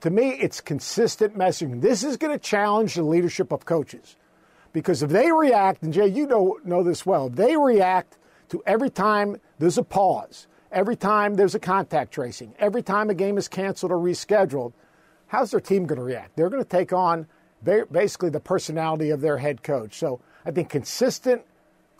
[0.00, 1.80] to me, it's consistent messaging.
[1.80, 4.16] This is going to challenge the leadership of coaches.
[4.72, 8.18] Because if they react, and Jay, you know, know this well, they react
[8.50, 13.14] to every time there's a pause, every time there's a contact tracing, every time a
[13.14, 14.72] game is canceled or rescheduled,
[15.26, 16.36] how's their team going to react?
[16.36, 17.26] They're going to take on
[17.64, 19.98] basically the personality of their head coach.
[19.98, 21.42] So I think consistent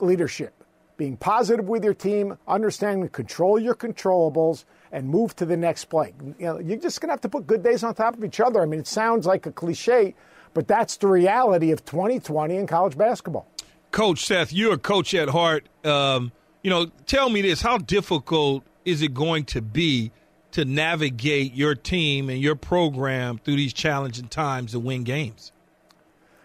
[0.01, 0.55] leadership,
[0.97, 5.87] being positive with your team, understanding to control your controllables, and move to the next
[5.87, 6.13] play.
[6.39, 8.41] You know, you're just going to have to put good days on top of each
[8.41, 8.61] other.
[8.61, 10.15] I mean, it sounds like a cliche,
[10.55, 13.47] but that's the reality of 2020 in college basketball.
[13.91, 15.69] Coach Seth, you're a coach at heart.
[15.85, 16.33] Um,
[16.63, 20.13] you know, tell me this: How difficult is it going to be
[20.53, 25.53] to navigate your team and your program through these challenging times to win games?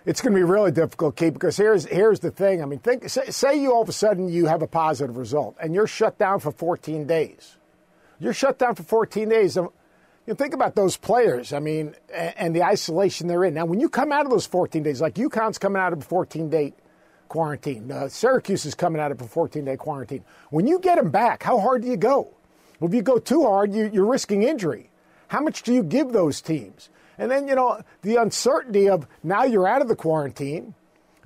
[0.05, 2.61] It's going to be really difficult, Keith, because here's here's the thing.
[2.61, 5.55] I mean, think say, say you all of a sudden you have a positive result
[5.59, 7.57] and you're shut down for 14 days.
[8.19, 9.57] You're shut down for 14 days.
[10.25, 11.53] You know, think about those players.
[11.53, 13.53] I mean, and the isolation they're in.
[13.53, 16.05] Now, when you come out of those 14 days, like UConn's coming out of a
[16.05, 16.73] 14 day
[17.27, 20.23] quarantine, uh, Syracuse is coming out of a 14 day quarantine.
[20.49, 22.33] When you get them back, how hard do you go?
[22.79, 24.89] Well, if you go too hard, you, you're risking injury.
[25.27, 26.89] How much do you give those teams?
[27.17, 30.73] And then, you know, the uncertainty of now you're out of the quarantine.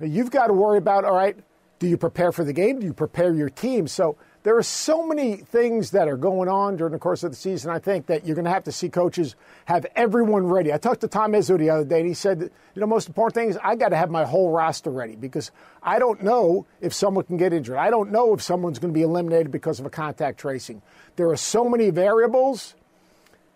[0.00, 1.36] You've got to worry about, all right,
[1.78, 2.80] do you prepare for the game?
[2.80, 3.88] Do you prepare your team?
[3.88, 7.36] So there are so many things that are going on during the course of the
[7.36, 7.70] season.
[7.70, 10.72] I think that you're going to have to see coaches have everyone ready.
[10.72, 13.34] I talked to Tom Izzo the other day, and he said, you know, most important
[13.34, 15.50] thing is I got to have my whole roster ready because
[15.82, 17.76] I don't know if someone can get injured.
[17.76, 20.80] I don't know if someone's going to be eliminated because of a contact tracing.
[21.16, 22.74] There are so many variables.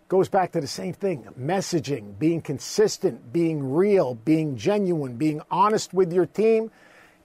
[0.07, 5.95] Goes back to the same thing messaging, being consistent, being real, being genuine, being honest
[5.95, 6.69] with your team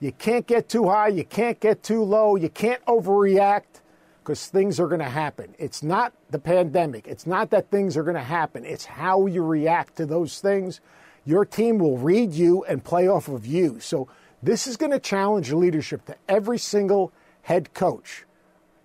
[0.01, 3.81] you can't get too high, you can't get too low, you can't overreact
[4.23, 5.53] because things are going to happen.
[5.59, 9.43] It's not the pandemic, it's not that things are going to happen, it's how you
[9.43, 10.81] react to those things.
[11.23, 13.79] Your team will read you and play off of you.
[13.79, 14.09] So,
[14.43, 18.25] this is going to challenge leadership to every single head coach.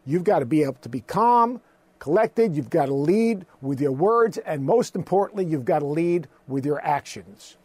[0.05, 1.63] You've got to be able to be calm,
[1.99, 6.29] collected, you've got to lead with your words, and most importantly, you've got to lead
[6.47, 7.57] with your actions.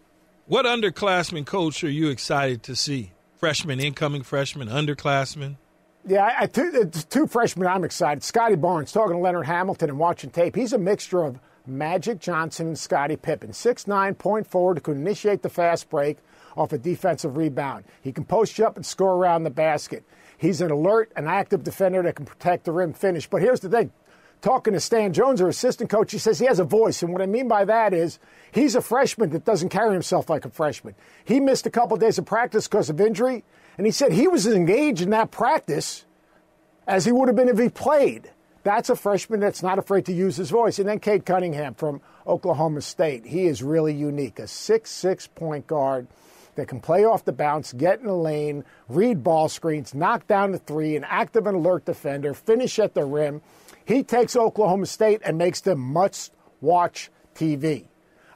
[0.48, 3.12] What underclassmen coach are you excited to see?
[3.41, 5.56] Freshman, incoming freshman, underclassmen?
[6.08, 8.23] Yeah, I, two, uh, two freshmen I'm excited.
[8.23, 10.56] Scottie Barnes, talking to Leonard Hamilton and watching tape.
[10.56, 13.51] He's a mixture of Magic Johnson and Scottie Pippen.
[13.51, 16.19] Six-nine point forward who can initiate the fast break
[16.56, 17.86] off a defensive rebound.
[18.04, 20.04] He can post you up and score around the basket.
[20.38, 23.27] He's an alert and active defender that can protect the rim finish.
[23.27, 23.91] But here's the thing
[24.41, 27.01] talking to Stan Jones, our assistant coach, he says he has a voice.
[27.04, 28.19] And what I mean by that is
[28.51, 30.95] he's a freshman that doesn't carry himself like a freshman.
[31.23, 33.43] He missed a couple of days of practice because of injury.
[33.77, 36.06] And he said he was as engaged in that practice
[36.88, 38.30] as he would have been if he played.
[38.63, 40.77] That's a freshman that's not afraid to use his voice.
[40.77, 43.25] And then Cade Cunningham from Oklahoma State.
[43.25, 44.39] He is really unique.
[44.39, 46.08] A six-six point guard
[46.56, 50.51] that can play off the bounce, get in the lane, read ball screens, knock down
[50.51, 53.41] the three, an active and alert defender, finish at the rim.
[53.91, 57.88] He takes Oklahoma State and makes them must watch TV.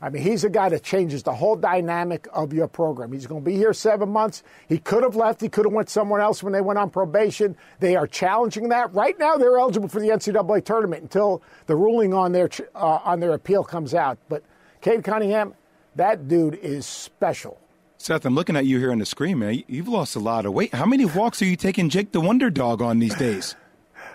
[0.01, 3.13] I mean, he's a guy that changes the whole dynamic of your program.
[3.13, 4.43] He's going to be here seven months.
[4.67, 5.39] He could have left.
[5.39, 7.55] He could have went somewhere else when they went on probation.
[7.79, 9.37] They are challenging that right now.
[9.37, 13.63] They're eligible for the NCAA tournament until the ruling on their uh, on their appeal
[13.63, 14.17] comes out.
[14.27, 14.43] But
[14.81, 15.53] Cade Cunningham,
[15.95, 17.61] that dude is special.
[17.97, 19.63] Seth, I'm looking at you here on the screen, man.
[19.67, 20.75] You've lost a lot of weight.
[20.75, 23.55] How many walks are you taking Jake the Wonder Dog on these days?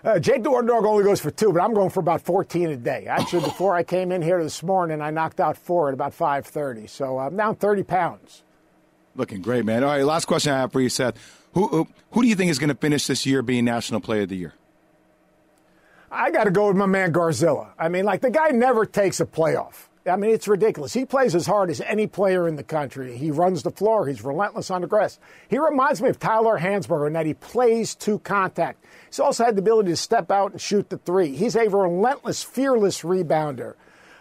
[0.03, 3.07] Uh, Jake the only goes for two, but I'm going for about 14 a day.
[3.07, 6.89] Actually, before I came in here this morning, I knocked out four at about 5:30,
[6.89, 8.43] so I'm down 30 pounds.
[9.15, 9.85] Looking great, man.
[9.85, 11.17] All right, last question I have for you, Seth.
[11.53, 14.23] Who who, who do you think is going to finish this year being National Player
[14.23, 14.55] of the Year?
[16.11, 17.69] I got to go with my man Garzilla.
[17.79, 19.90] I mean, like the guy never takes a playoff.
[20.07, 20.95] I mean, it's ridiculous.
[20.95, 23.17] He plays as hard as any player in the country.
[23.19, 24.07] He runs the floor.
[24.07, 25.19] He's relentless on the grass.
[25.49, 28.83] He reminds me of Tyler Hansbrough in that he plays to contact.
[29.07, 31.37] He's also had the ability to step out and shoot the three.
[31.37, 33.75] He's a relentless, fearless rebounder.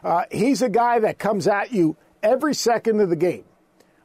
[0.03, 3.45] Uh, he's a guy that comes at you every second of the game.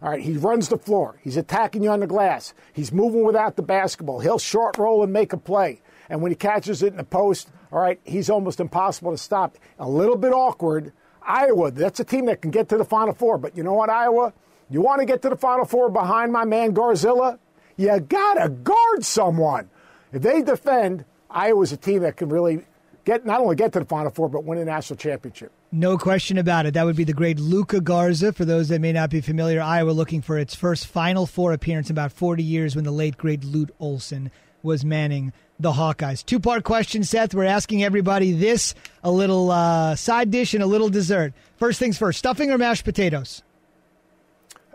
[0.01, 1.19] All right, he runs the floor.
[1.23, 2.55] He's attacking you on the glass.
[2.73, 4.21] He's moving without the basketball.
[4.21, 5.81] He'll short roll and make a play.
[6.09, 9.57] And when he catches it in the post, all right, he's almost impossible to stop.
[9.79, 10.93] A little bit awkward
[11.27, 13.39] Iowa, that's a team that can get to the Final Four.
[13.39, 14.33] But you know what, Iowa?
[14.70, 17.39] You want to get to the Final Four behind my man Garzilla?
[17.77, 19.68] You got to guard someone.
[20.12, 22.64] If they defend, Iowa's a team that can really
[23.05, 25.53] get not only get to the Final Four, but win a national championship.
[25.72, 26.75] No question about it.
[26.75, 28.33] That would be the great Luka Garza.
[28.33, 31.91] For those that may not be familiar, Iowa looking for its first Final Four appearance
[31.91, 34.31] in about 40 years when the late, great Lute Olson
[34.62, 36.24] was manning the Hawkeyes.
[36.24, 37.34] Two part question, Seth.
[37.34, 41.32] We're asking everybody this a little uh, side dish and a little dessert.
[41.57, 43.42] First things first stuffing or mashed potatoes?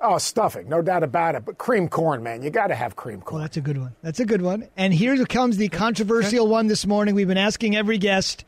[0.02, 1.44] Oh, stuffing, no doubt about it.
[1.44, 3.40] But cream corn, man, you got to have cream corn.
[3.40, 3.96] Well, that's a good one.
[4.02, 4.70] That's a good one.
[4.78, 7.16] And here comes the controversial one this morning.
[7.16, 8.46] We've been asking every guest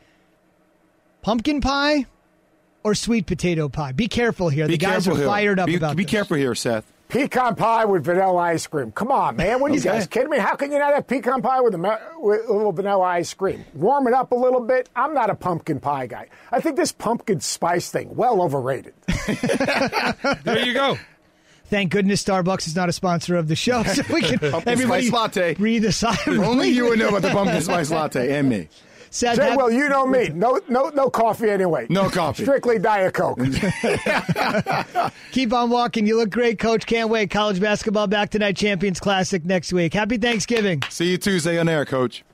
[1.20, 2.06] pumpkin pie
[2.82, 3.92] or sweet potato pie?
[3.92, 4.66] Be careful here.
[4.66, 5.26] Be the guys are here.
[5.26, 6.10] fired up be, about Be this.
[6.10, 6.90] careful here, Seth.
[7.12, 8.90] Pecan pie with vanilla ice cream.
[8.90, 9.60] Come on, man.
[9.60, 10.38] What are you guys kidding me?
[10.38, 13.66] How can you not have pecan pie with a, with a little vanilla ice cream?
[13.74, 14.88] Warm it up a little bit.
[14.96, 16.28] I'm not a pumpkin pie guy.
[16.50, 18.94] I think this pumpkin spice thing, well overrated.
[20.44, 20.96] There you go.
[21.66, 25.12] Thank goodness Starbucks is not a sponsor of the show, so we can everybody spice
[25.12, 25.54] latte.
[25.54, 28.68] breathe a sigh Only you would know about the pumpkin spice latte and me.
[29.14, 30.30] Seth, Jay, have- well, you know me.
[30.30, 31.86] No, no, no coffee anyway.
[31.90, 32.44] No coffee.
[32.44, 33.38] Strictly Diet Coke.
[35.32, 36.06] keep on walking.
[36.06, 36.86] You look great, Coach.
[36.86, 37.30] Can't wait.
[37.30, 38.56] College basketball back tonight.
[38.56, 39.92] Champions Classic next week.
[39.92, 40.82] Happy Thanksgiving.
[40.88, 42.24] See you Tuesday on air, Coach.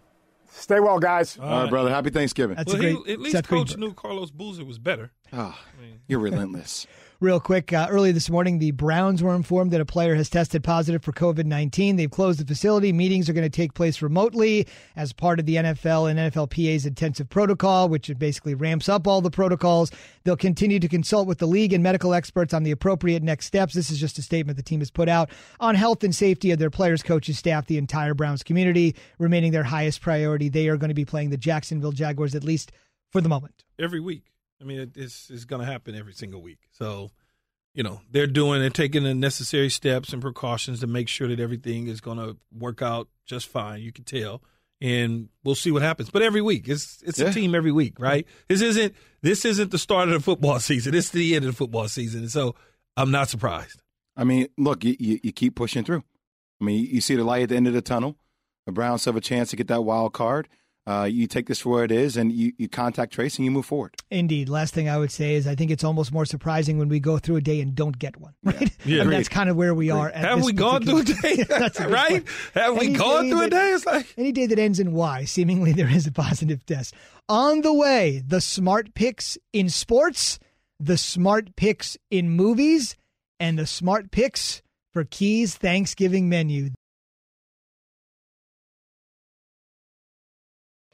[0.52, 1.36] Stay well, guys.
[1.40, 1.90] All right, brother.
[1.90, 2.56] Happy Thanksgiving.
[2.56, 3.06] That's Well, a great.
[3.06, 3.80] he, at least Seth Coach Greenberg.
[3.80, 5.10] knew Carlos Boozer was better.
[5.32, 5.58] Ah,
[6.06, 6.86] you're relentless.
[7.20, 10.62] Real quick, uh, early this morning, the Browns were informed that a player has tested
[10.62, 11.96] positive for COVID 19.
[11.96, 12.92] They've closed the facility.
[12.92, 17.28] Meetings are going to take place remotely as part of the NFL and NFLPA's intensive
[17.28, 19.90] protocol, which basically ramps up all the protocols.
[20.22, 23.74] They'll continue to consult with the league and medical experts on the appropriate next steps.
[23.74, 26.60] This is just a statement the team has put out on health and safety of
[26.60, 30.48] their players, coaches, staff, the entire Browns community, remaining their highest priority.
[30.48, 32.70] They are going to be playing the Jacksonville Jaguars, at least
[33.10, 33.64] for the moment.
[33.80, 34.22] every week.
[34.60, 36.58] I mean, it, it's it's going to happen every single week.
[36.72, 37.10] So,
[37.74, 41.38] you know, they're doing, they're taking the necessary steps and precautions to make sure that
[41.40, 43.82] everything is going to work out just fine.
[43.82, 44.42] You can tell,
[44.80, 46.10] and we'll see what happens.
[46.10, 47.28] But every week, it's it's Yeah.
[47.28, 48.26] a team every week, right?
[48.48, 50.94] This isn't this isn't the start of the football season.
[50.94, 52.54] It's the end of the football season, and so
[52.96, 53.80] I'm not surprised.
[54.16, 56.02] I mean, look, you, you, you keep pushing through.
[56.60, 58.16] I mean, you see the light at the end of the tunnel.
[58.66, 60.48] The Browns have a chance to get that wild card.
[60.88, 63.50] Uh, you take this for what it is, and you, you contact Trace and you
[63.50, 63.94] move forward.
[64.10, 64.48] Indeed.
[64.48, 67.18] Last thing I would say is I think it's almost more surprising when we go
[67.18, 68.32] through a day and don't get one.
[68.42, 68.74] Right?
[68.86, 69.02] Yeah.
[69.02, 70.08] And that's kind of where we are.
[70.08, 71.42] At Have this we gone through a day?
[71.48, 72.10] That's a right?
[72.24, 72.28] point.
[72.54, 73.70] Have we Any gone through that- a day?
[73.72, 76.94] It's like Any day that ends in Y, seemingly there is a positive test.
[77.28, 80.38] On the way, the smart picks in sports,
[80.80, 82.96] the smart picks in movies,
[83.38, 84.62] and the smart picks
[84.94, 86.70] for Key's Thanksgiving menu.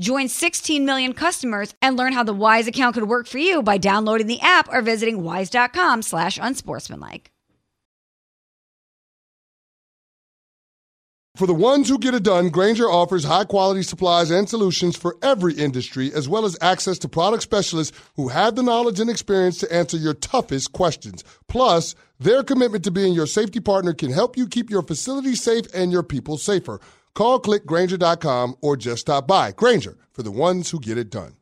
[0.00, 3.78] Join 16 million customers and learn how the Wise account could work for you by
[3.78, 7.30] downloading the app or visiting wise.com slash unsportsmanlike.
[11.36, 15.16] For the ones who get it done, Grainger offers high quality supplies and solutions for
[15.22, 19.56] every industry, as well as access to product specialists who have the knowledge and experience
[19.58, 21.24] to answer your toughest questions.
[21.48, 25.64] Plus, their commitment to being your safety partner can help you keep your facility safe
[25.72, 26.78] and your people safer.
[27.14, 29.52] Call clickgranger.com or just stop by.
[29.52, 31.34] Grainger, for the ones who get it done.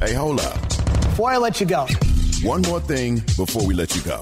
[0.00, 0.60] Hey, hold up.
[1.02, 1.86] Before I let you go,
[2.42, 4.20] One more thing before we let you go.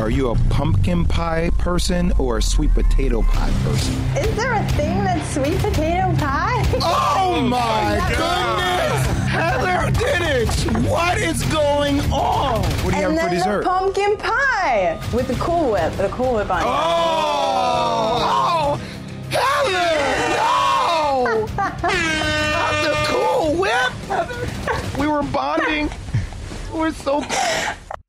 [0.00, 3.94] Are you a pumpkin pie person or a sweet potato pie person?
[4.16, 6.64] Is there a thing that's sweet potato pie?
[6.82, 8.93] Oh my goodness!
[9.34, 10.48] Heather did it!
[10.88, 12.62] What is going on?
[12.62, 13.64] What do you and have for then dessert?
[13.64, 16.64] the pumpkin pie with the Cool Whip, the Cool Whip on it.
[16.68, 18.78] Oh!
[19.30, 20.36] Heather!
[20.36, 21.48] No!
[21.56, 23.92] Not the cool whip!
[24.98, 25.90] We were bonding.
[26.72, 27.24] We're so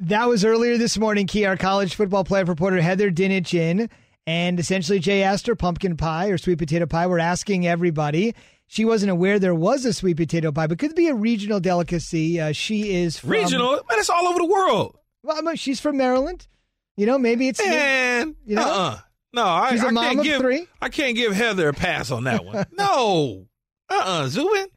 [0.02, 1.26] that was earlier this morning.
[1.26, 3.90] Key, our college football player reporter Heather Dinich in,
[4.28, 7.08] and essentially Jay asked her pumpkin pie or sweet potato pie.
[7.08, 8.36] We're asking everybody.
[8.68, 12.40] She wasn't aware there was a sweet potato pie, but could be a regional delicacy.
[12.42, 14.00] Uh, she is from, regional, man.
[14.00, 16.48] It's all over the world, Well, she's from Maryland.
[16.98, 18.36] You know, maybe it's man.
[18.46, 18.62] You know?
[18.64, 19.00] uh-uh.
[19.34, 20.42] No, I, She's a I mom can't of give.
[20.42, 20.68] three?
[20.82, 22.66] I can't give Heather a pass on that one.
[22.72, 23.48] no,
[23.90, 24.68] uh-uh, Zubin.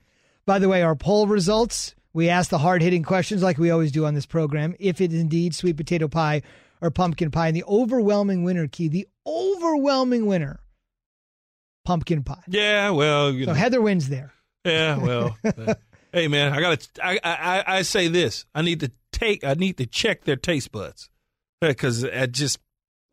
[0.47, 3.93] By the way, our poll results, we asked the hard hitting questions like we always
[3.93, 4.75] do on this program.
[4.81, 6.43] If it is indeed sweet potato pie
[6.81, 10.59] or pumpkin pie, and the overwhelming winner, Key, the overwhelming winner,
[11.89, 12.43] pumpkin pie.
[12.49, 13.55] Yeah, well, you So know.
[13.59, 14.35] Heather wins there.
[14.65, 15.39] Yeah, well,
[16.13, 16.87] hey man, I gotta.
[17.03, 18.45] I, I I say this.
[18.55, 19.43] I need to take.
[19.43, 21.09] I need to check their taste buds
[21.63, 22.59] because I just.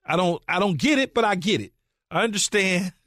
[0.06, 0.42] I don't.
[0.50, 1.72] I don't get it, but I get it.
[2.12, 2.92] I understand.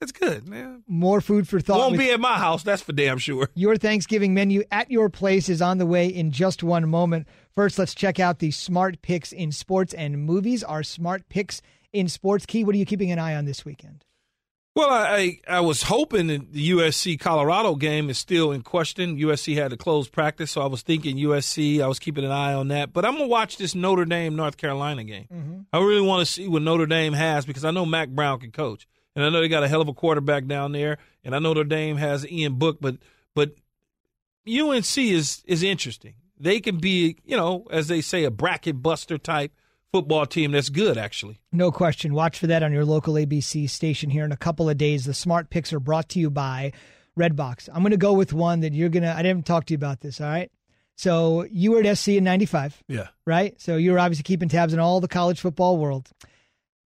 [0.00, 0.82] It's good, man.
[0.86, 1.78] More food for thought.
[1.78, 3.48] Won't with- be at my house, that's for damn sure.
[3.54, 7.26] Your Thanksgiving menu at your place is on the way in just one moment.
[7.54, 10.62] First, let's check out the smart picks in sports and movies.
[10.62, 11.62] Our smart picks
[11.94, 12.44] in sports.
[12.44, 14.04] Key, what are you keeping an eye on this weekend?
[14.74, 19.16] Well, I I was hoping the USC Colorado game is still in question.
[19.16, 21.80] USC had to close practice, so I was thinking USC.
[21.80, 22.92] I was keeping an eye on that.
[22.92, 25.28] But I'm gonna watch this Notre Dame North Carolina game.
[25.32, 25.60] Mm-hmm.
[25.72, 28.50] I really want to see what Notre Dame has because I know Mack Brown can
[28.50, 31.38] coach, and I know they got a hell of a quarterback down there, and I
[31.38, 32.96] know Notre Dame has Ian Book, but
[33.32, 33.52] but
[34.48, 36.14] UNC is is interesting.
[36.36, 39.52] They can be, you know, as they say, a bracket buster type
[39.94, 41.38] football team that's good actually.
[41.52, 42.14] No question.
[42.14, 45.04] Watch for that on your local ABC station here in a couple of days.
[45.04, 46.72] The smart picks are brought to you by
[47.16, 47.68] Redbox.
[47.72, 49.76] I'm going to go with one that you're going to, I didn't talk to you
[49.76, 50.50] about this, all right?
[50.96, 53.06] So you were at SC in 95, Yeah.
[53.24, 53.54] right?
[53.60, 56.10] So you were obviously keeping tabs on all the college football world.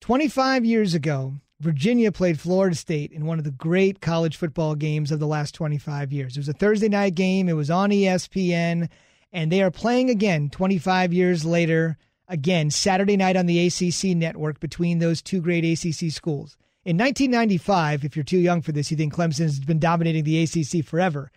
[0.01, 5.11] 25 years ago, Virginia played Florida State in one of the great college football games
[5.11, 6.35] of the last 25 years.
[6.35, 8.89] It was a Thursday night game, it was on ESPN,
[9.31, 11.97] and they are playing again 25 years later,
[12.27, 16.57] again, Saturday night on the ACC network between those two great ACC schools.
[16.85, 20.41] In 1995, if you're too young for this, you think Clemson has been dominating the
[20.43, 21.31] ACC forever.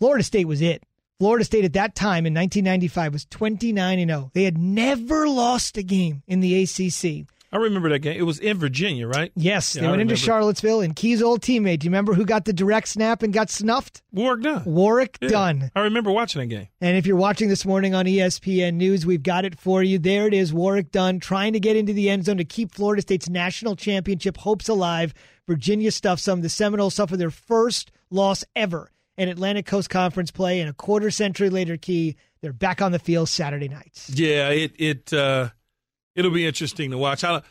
[0.00, 0.82] Florida State was it.
[1.18, 4.30] Florida State at that time in 1995 was 29 and 0.
[4.34, 7.26] They had never lost a game in the ACC.
[7.56, 8.18] I remember that game.
[8.18, 9.32] It was in Virginia, right?
[9.34, 10.16] Yes, Yeah, they I went into.
[10.16, 11.78] Charlottesville and Key's old teammate.
[11.80, 14.02] Do you remember who got the direct snap and got snuffed?
[14.12, 14.62] Warrick Dunn.
[14.64, 15.28] Warrick Yeah.
[15.28, 15.70] Dunn.
[15.74, 16.68] I remember watching that game.
[16.80, 19.98] And if you're watching this morning on ESPN News, we've got it for you.
[19.98, 23.00] There it is, Warrick Dunn trying to get into the end zone to keep Florida
[23.02, 25.14] State's national championship hopes alive.
[25.46, 26.42] Virginia stuffs them.
[26.42, 31.10] The Seminoles suffer their first loss ever in Atlantic Coast Conference play, and a quarter
[31.10, 34.10] century later, Key, they're back on the field Saturday nights.
[34.10, 35.48] Yeah, it it uh,
[36.16, 37.22] it'll be interesting to watch.
[37.22, 37.42] I,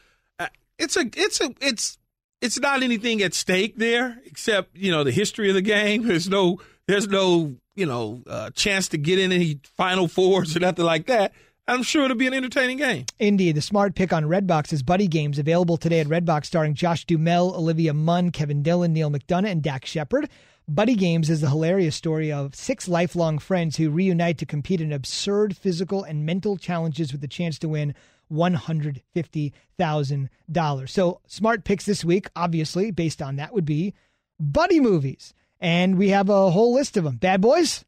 [0.78, 1.98] it's a it's a it's
[2.42, 6.04] it's not anything at stake there except you know the history of the game.
[6.08, 10.60] There's no there's no you know uh, chance to get in any Final Fours or
[10.60, 11.34] nothing like that.
[11.68, 13.06] I'm sure it'll be an entertaining game.
[13.18, 17.06] Indeed, the smart pick on Redbox is Buddy Games, available today at Redbox, starring Josh
[17.06, 20.30] Duhamel, Olivia Munn, Kevin Dillon, Neil McDonough, and Dax Shepard.
[20.68, 24.94] Buddy Games is the hilarious story of six lifelong friends who reunite to compete in
[24.94, 27.96] absurd physical and mental challenges with the chance to win
[28.32, 30.90] $150,000.
[30.90, 33.94] So, smart picks this week, obviously, based on that, would be
[34.40, 35.34] Buddy movies.
[35.60, 37.16] And we have a whole list of them.
[37.18, 37.86] Bad Boys,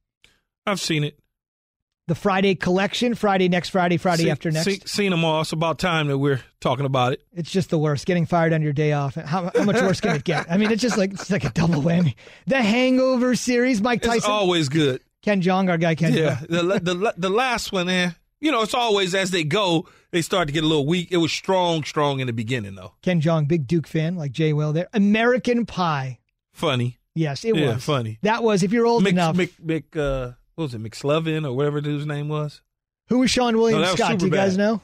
[0.66, 1.20] I've seen it.
[2.08, 4.66] the Friday collection, Friday next Friday, Friday See- after next.
[4.66, 5.42] see- seen them all.
[5.42, 7.22] It's about time that we're talking about it.
[7.34, 8.06] It's just the worst.
[8.06, 9.16] Getting fired on your day off.
[9.16, 10.50] How, how much worse can it get?
[10.50, 12.16] I mean, it's just like it's like a double whammy.
[12.48, 15.02] The Hangover series, Mike It's Tyson, always good.
[15.22, 16.14] Ken Jeong, our guy Ken.
[16.14, 18.12] Yeah, the the the last one, eh?
[18.40, 21.08] You know, it's always as they go, they start to get a little weak.
[21.12, 22.94] It was strong, strong in the beginning, though.
[23.02, 24.88] Ken Jeong, big Duke fan, like Jay Will there.
[24.94, 26.20] American Pie.
[26.54, 27.00] Funny.
[27.16, 28.20] Yes, it Yeah, was funny.
[28.22, 29.36] That was if you're old Mick, enough.
[29.36, 32.62] Mick, Mick, uh, what was it, McLovin or whatever the dude's name was?
[33.10, 34.20] Who was Seann William No, Scott?
[34.20, 34.82] Do you guys know?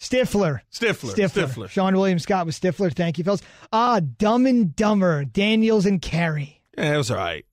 [0.00, 0.60] Stifler.
[0.72, 1.14] Stifler.
[1.14, 1.46] Stifler.
[1.46, 1.66] Stifler.
[1.68, 2.92] Seann William Scott was Stifler.
[2.94, 3.42] Thank you, fellas.
[3.72, 5.24] Ah, Dumb and Dumber.
[5.24, 6.56] Daniels and Carrey.
[6.76, 7.44] Yeah, it was all right.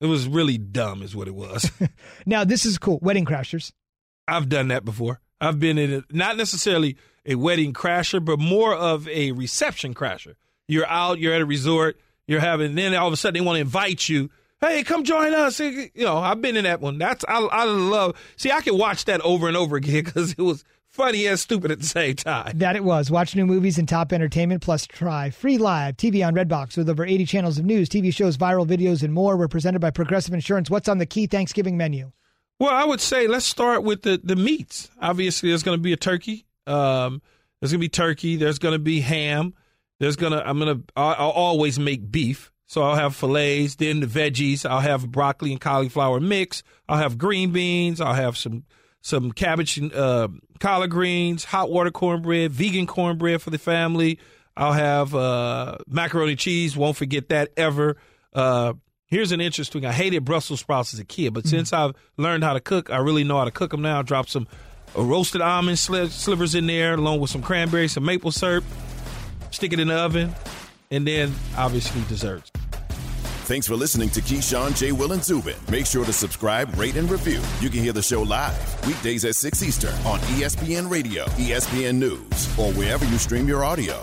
[0.00, 1.70] It was really dumb, is what it was.
[2.26, 2.98] Now this is cool.
[3.02, 3.72] Wedding Crashers.
[4.26, 5.20] I've done that before.
[5.40, 6.96] I've been in a, not necessarily
[7.26, 10.34] a wedding crasher, but more of a reception crasher.
[10.68, 13.56] You're out, you're at a resort, you're having, then all of a sudden they want
[13.56, 14.30] to invite you.
[14.60, 15.58] Hey, come join us.
[15.58, 16.96] You know, I've been in that one.
[16.96, 18.16] That's I, I love.
[18.36, 21.72] See, I can watch that over and over again because it was funny and stupid
[21.72, 22.58] at the same time.
[22.58, 23.10] That it was.
[23.10, 27.04] Watch new movies and top entertainment, plus try free live TV on Redbox with over
[27.04, 29.36] 80 channels of news, TV shows, viral videos, and more.
[29.36, 30.70] We're presented by Progressive Insurance.
[30.70, 32.12] What's on the key Thanksgiving menu?
[32.62, 34.88] Well, I would say let's start with the the meats.
[35.00, 36.46] Obviously, there's going to be a turkey.
[36.68, 37.20] Um,
[37.60, 38.36] there's going to be turkey.
[38.36, 39.54] There's going to be ham.
[39.98, 42.52] There's gonna I'm gonna I'll, I'll always make beef.
[42.68, 43.74] So I'll have fillets.
[43.74, 44.64] Then the veggies.
[44.64, 46.62] I'll have broccoli and cauliflower mix.
[46.88, 48.00] I'll have green beans.
[48.00, 48.62] I'll have some
[49.00, 50.28] some cabbage and uh,
[50.60, 54.20] collard greens, hot water cornbread, vegan cornbread for the family.
[54.56, 56.76] I'll have uh, macaroni cheese.
[56.76, 57.96] Won't forget that ever.
[58.32, 58.74] Uh,
[59.12, 59.84] here's an interesting.
[59.84, 62.96] I hated Brussels sprouts as a kid, but since I've learned how to cook, I
[62.96, 64.00] really know how to cook them now.
[64.00, 64.48] Drop some
[64.96, 68.64] uh, roasted almond sli- slivers in there, along with some cranberries, some maple syrup.
[69.50, 70.34] Stick it in the oven,
[70.90, 72.50] and then obviously desserts.
[73.44, 74.92] Thanks for listening to Keyshawn, J.
[74.92, 75.56] Will, and Zubin.
[75.70, 77.42] Make sure to subscribe, rate, and review.
[77.60, 82.58] You can hear the show live weekdays at 6 Eastern on ESPN Radio, ESPN News,
[82.58, 84.02] or wherever you stream your audio.